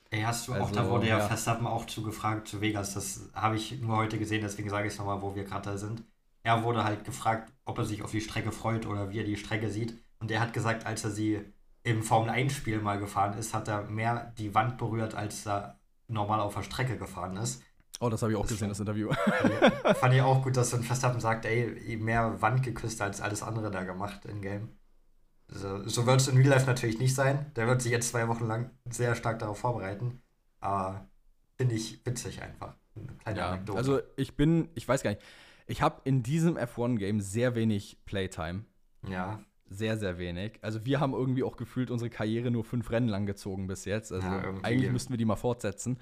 [0.10, 2.94] Ey, hast du also, auch, da wurde ja, ja Verstappen auch zugefragt zu Vegas.
[2.94, 5.78] Das habe ich nur heute gesehen, deswegen sage ich es nochmal, wo wir gerade da
[5.78, 6.04] sind.
[6.44, 9.36] Er wurde halt gefragt, ob er sich auf die Strecke freut oder wie er die
[9.36, 9.98] Strecke sieht.
[10.20, 11.42] Und er hat gesagt, als er sie
[11.84, 16.56] im Formel-1-Spiel mal gefahren ist, hat er mehr die Wand berührt, als er normal auf
[16.56, 17.64] der Strecke gefahren ist.
[18.00, 19.12] Oh, das habe ich auch das gesehen, das Interview.
[19.96, 23.42] Fand ich auch gut, dass so ein Verstappen sagt, ey, mehr Wand geküsst als alles
[23.42, 24.70] andere da gemacht in Game.
[25.48, 27.52] So, so wird es in Real Life natürlich nicht sein.
[27.56, 30.22] Der wird sich jetzt zwei Wochen lang sehr stark darauf vorbereiten.
[30.60, 31.08] Aber
[31.56, 32.76] finde ich witzig einfach.
[32.96, 33.78] Eine kleine ja, Anekdote.
[33.78, 35.22] Also ich bin, ich weiß gar nicht,
[35.68, 38.66] ich habe in diesem F1-Game sehr wenig Playtime.
[39.08, 40.60] Ja sehr, sehr wenig.
[40.62, 44.12] Also wir haben irgendwie auch gefühlt unsere Karriere nur fünf Rennen lang gezogen bis jetzt.
[44.12, 45.98] Also ja, eigentlich müssten wir die mal fortsetzen.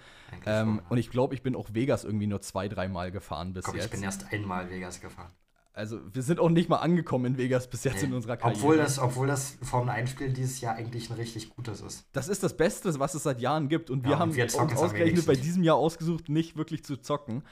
[0.46, 3.76] Ähm, und ich glaube, ich bin auch Vegas irgendwie nur zwei, dreimal gefahren bis Komm,
[3.76, 3.86] jetzt.
[3.86, 5.32] Ich bin erst einmal Vegas gefahren.
[5.76, 8.08] Also wir sind auch nicht mal angekommen in Vegas bis jetzt nee.
[8.08, 8.60] in unserer Karriere.
[8.60, 12.08] Obwohl das, obwohl das Formel 1-Spiel dieses Jahr eigentlich ein richtig gutes ist.
[12.14, 13.90] Das ist das Beste, was es seit Jahren gibt.
[13.90, 17.44] Und wir ja, haben wir uns ausgerechnet bei diesem Jahr ausgesucht, nicht wirklich zu zocken.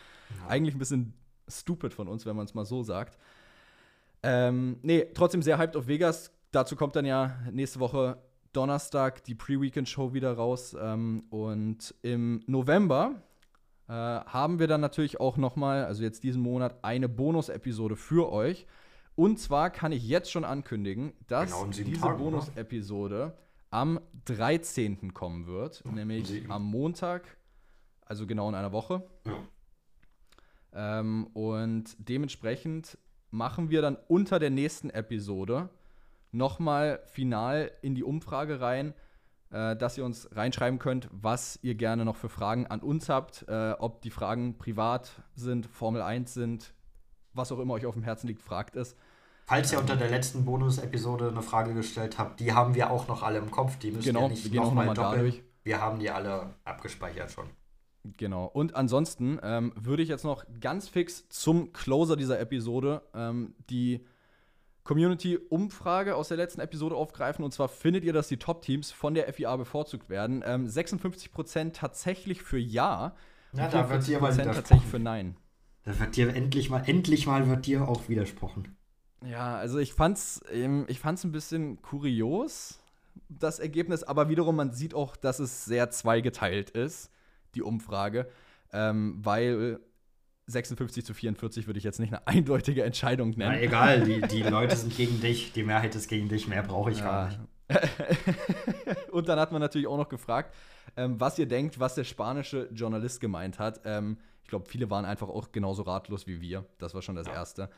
[0.41, 0.47] Ja.
[0.47, 1.14] Eigentlich ein bisschen
[1.49, 3.18] stupid von uns, wenn man es mal so sagt.
[4.24, 6.32] Ähm, nee, trotzdem sehr hyped auf Vegas.
[6.51, 8.17] Dazu kommt dann ja nächste Woche
[8.53, 10.76] Donnerstag die Pre-Weekend-Show wieder raus.
[10.80, 13.21] Ähm, und im November
[13.88, 18.32] äh, haben wir dann natürlich auch noch mal, also jetzt diesen Monat, eine Bonus-Episode für
[18.32, 18.65] euch.
[19.15, 21.99] Und zwar kann ich jetzt schon ankündigen, dass Genau diese?
[21.99, 23.38] Bonus-Episode
[23.69, 25.13] am 13.
[25.13, 26.51] kommen wird, nämlich sieben.
[26.51, 27.38] am Montag,
[28.05, 29.03] also genau in einer Woche.
[29.26, 30.99] Ja.
[30.99, 32.97] Ähm, und dementsprechend
[33.34, 35.69] machen wir dann unter der nächsten Episode
[36.31, 38.93] nochmal final in die Umfrage rein,
[39.51, 43.45] äh, dass ihr uns reinschreiben könnt, was ihr gerne noch für Fragen an uns habt,
[43.47, 46.73] äh, ob die Fragen privat sind, Formel 1 sind,
[47.34, 48.95] was auch immer euch auf dem Herzen liegt, fragt es.
[49.45, 53.23] Falls ihr unter der letzten Bonus-Episode eine Frage gestellt habt, die haben wir auch noch
[53.23, 53.77] alle im Kopf.
[53.79, 55.15] Die müsst Genau, ihr nicht wir nochmal noch doppeln.
[55.17, 55.43] dadurch.
[55.63, 57.49] Wir haben die alle abgespeichert schon.
[58.04, 58.45] Genau.
[58.45, 64.06] Und ansonsten ähm, würde ich jetzt noch ganz fix zum Closer dieser Episode ähm, die
[64.84, 67.45] Community-Umfrage aus der letzten Episode aufgreifen.
[67.45, 70.43] Und zwar findet ihr, dass die Top-Teams von der FIA bevorzugt werden.
[70.45, 73.16] Ähm, 56% tatsächlich für Ja.
[73.54, 74.56] Ja, da wird dir mal 44% widersprochen.
[74.56, 75.38] tatsächlich für Nein.
[75.84, 78.76] Da wird dir endlich mal, endlich mal wird dir auch widersprochen.
[79.26, 82.80] Ja, also ich fand's, ähm, ich fand's ein bisschen kurios,
[83.30, 87.10] das Ergebnis, aber wiederum, man sieht auch, dass es sehr zweigeteilt ist,
[87.56, 88.28] die Umfrage,
[88.72, 89.80] ähm, weil
[90.47, 93.64] 56 zu 44 würde ich jetzt nicht eine eindeutige Entscheidung Na, nennen.
[93.64, 96.99] egal, die, die Leute sind gegen dich, die Mehrheit ist gegen dich, mehr brauche ich
[96.99, 97.06] Ja.
[97.06, 97.39] gar nicht.
[99.12, 100.54] Und dann hat man natürlich auch noch gefragt,
[100.97, 103.82] ähm, was ihr denkt, was der spanische Journalist gemeint hat.
[103.86, 106.66] Ähm, ich glaube, viele waren einfach auch genauso ratlos wie wir.
[106.78, 107.34] Das war schon das Ja.
[107.34, 107.70] Erste.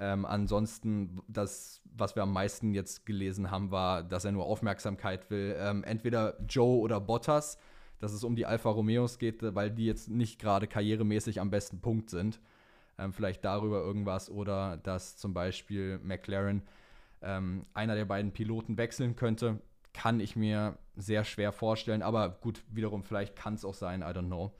[0.00, 5.30] Ähm, ansonsten, das, was wir am meisten jetzt gelesen haben, war, dass er nur Aufmerksamkeit
[5.30, 5.56] will.
[5.58, 7.58] Ähm, entweder Joe oder Bottas,
[7.98, 11.80] dass es um die Alfa Romeos geht, weil die jetzt nicht gerade karrieremäßig am besten
[11.80, 12.40] Punkt sind.
[12.98, 16.62] Ähm, vielleicht darüber irgendwas oder dass zum Beispiel McLaren
[17.22, 19.60] ähm, einer der beiden Piloten wechseln könnte,
[19.92, 22.02] kann ich mir sehr schwer vorstellen.
[22.02, 24.52] Aber gut, wiederum, vielleicht kann es auch sein, I don't know.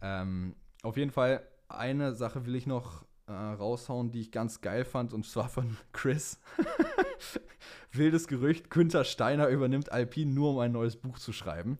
[0.00, 4.84] Ähm, auf jeden Fall, eine Sache will ich noch äh, raushauen, die ich ganz geil
[4.84, 6.40] fand, und zwar von Chris.
[7.92, 11.78] Wildes Gerücht, Günther Steiner übernimmt Alpine nur, um ein neues Buch zu schreiben.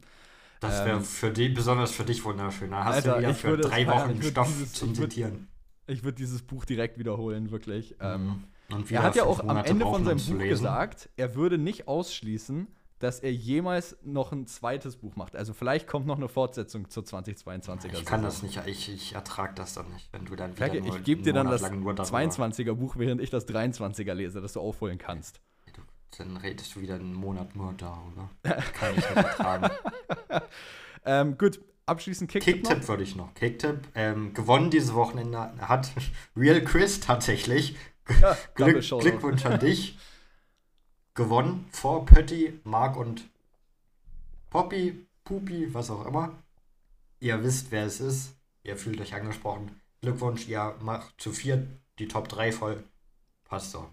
[0.63, 2.71] Das wäre Ähm, für die, besonders für dich wunderschön.
[2.71, 3.87] Da hast Alter, du wieder für drei.
[3.87, 5.47] Wochen Stoff dieses- zum ich würd- Zitieren.
[5.85, 7.95] Ich würde dieses Buch direkt wiederholen, wirklich.
[7.99, 10.49] Ähm, Und Er hat ja auch am Monate Ende brauchen, von seinem Buch lesen.
[10.49, 12.67] gesagt, er würde nicht ausschließen,
[12.99, 15.35] dass er jemals noch ein zweites Buch macht.
[15.35, 18.23] Also vielleicht kommt noch eine Fortsetzung zur 2022er Ich kann Saison.
[18.23, 21.33] das nicht, ich, ich ertrage das dann nicht, wenn du dann wieder ich gebe dir
[21.33, 24.61] dann das Monat lang nur darüber- 22er Buch, während ich das 23er lese, das du
[24.61, 25.41] aufholen kannst.
[26.17, 28.29] Dann redest du wieder einen Monat nur darüber.
[28.73, 29.69] Kann ich nicht ertragen.
[31.05, 32.63] Ähm, gut, abschließend Kicktipp.
[32.63, 33.33] Kicktipp würde ich noch.
[33.33, 33.89] Kicktipp.
[33.93, 35.91] Ähm, gewonnen dieses Wochenende hat
[36.35, 37.75] Real Chris tatsächlich.
[38.21, 38.81] Ja, Glück.
[38.81, 39.97] Glückwunsch an dich.
[41.13, 43.29] Gewonnen vor Pötti, Marc und
[44.49, 46.31] Poppy, Pupi, was auch immer.
[47.19, 48.35] Ihr wisst, wer es ist.
[48.63, 49.79] Ihr fühlt euch angesprochen.
[50.01, 51.67] Glückwunsch, ihr macht zu viert
[51.99, 52.83] die Top 3 voll.
[53.45, 53.87] Passt so.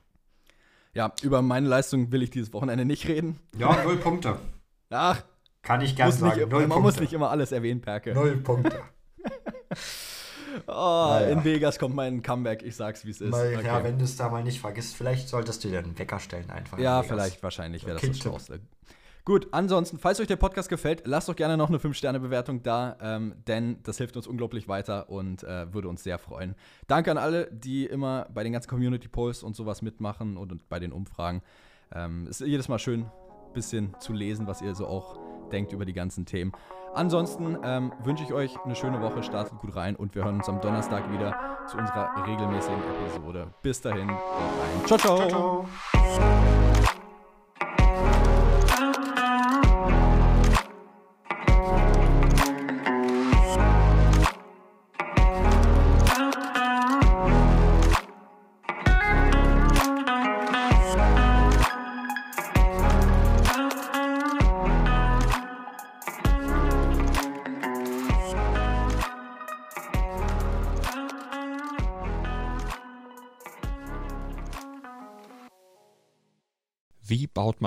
[0.95, 3.38] Ja, über meine Leistung will ich dieses Wochenende nicht reden.
[3.57, 4.38] Ja, null Punkte.
[4.91, 5.22] Ach,
[5.62, 6.36] Kann ich gern muss sagen.
[6.38, 6.80] nicht, man Punkte.
[6.80, 8.12] muss nicht immer alles erwähnen, Perke.
[8.14, 8.80] null Punkte.
[10.66, 11.28] Oh, Naja.
[11.28, 13.30] In Vegas kommt mein Comeback, ich sag's, wie es ist.
[13.30, 13.84] Mal, Ja, Okay.
[13.84, 16.76] wenn du es da mal nicht vergisst, vielleicht solltest du dir einen Wecker stellen einfach.
[16.76, 18.18] in Ja, vielleicht, wahrscheinlich wäre das das.
[18.18, 18.61] Schlauste.
[19.24, 23.34] Gut, ansonsten, falls euch der Podcast gefällt, lasst doch gerne noch eine 5-Sterne-Bewertung da, ähm,
[23.46, 26.54] denn das hilft uns unglaublich weiter und äh, würde uns sehr freuen.
[26.86, 30.78] Danke an alle, die immer bei den ganzen Community-Polls und sowas mitmachen und, und bei
[30.78, 31.42] den Umfragen.
[31.92, 35.18] Ähm, es ist jedes Mal schön, ein bisschen zu lesen, was ihr so auch
[35.50, 36.52] denkt über die ganzen Themen.
[36.94, 40.48] Ansonsten ähm, wünsche ich euch eine schöne Woche, startet gut rein und wir hören uns
[40.48, 41.36] am Donnerstag wieder
[41.68, 43.48] zu unserer regelmäßigen Episode.
[43.62, 44.18] Bis dahin, rein.
[44.86, 44.98] ciao.
[44.98, 45.16] ciao.
[45.16, 46.59] Ciao, ciao.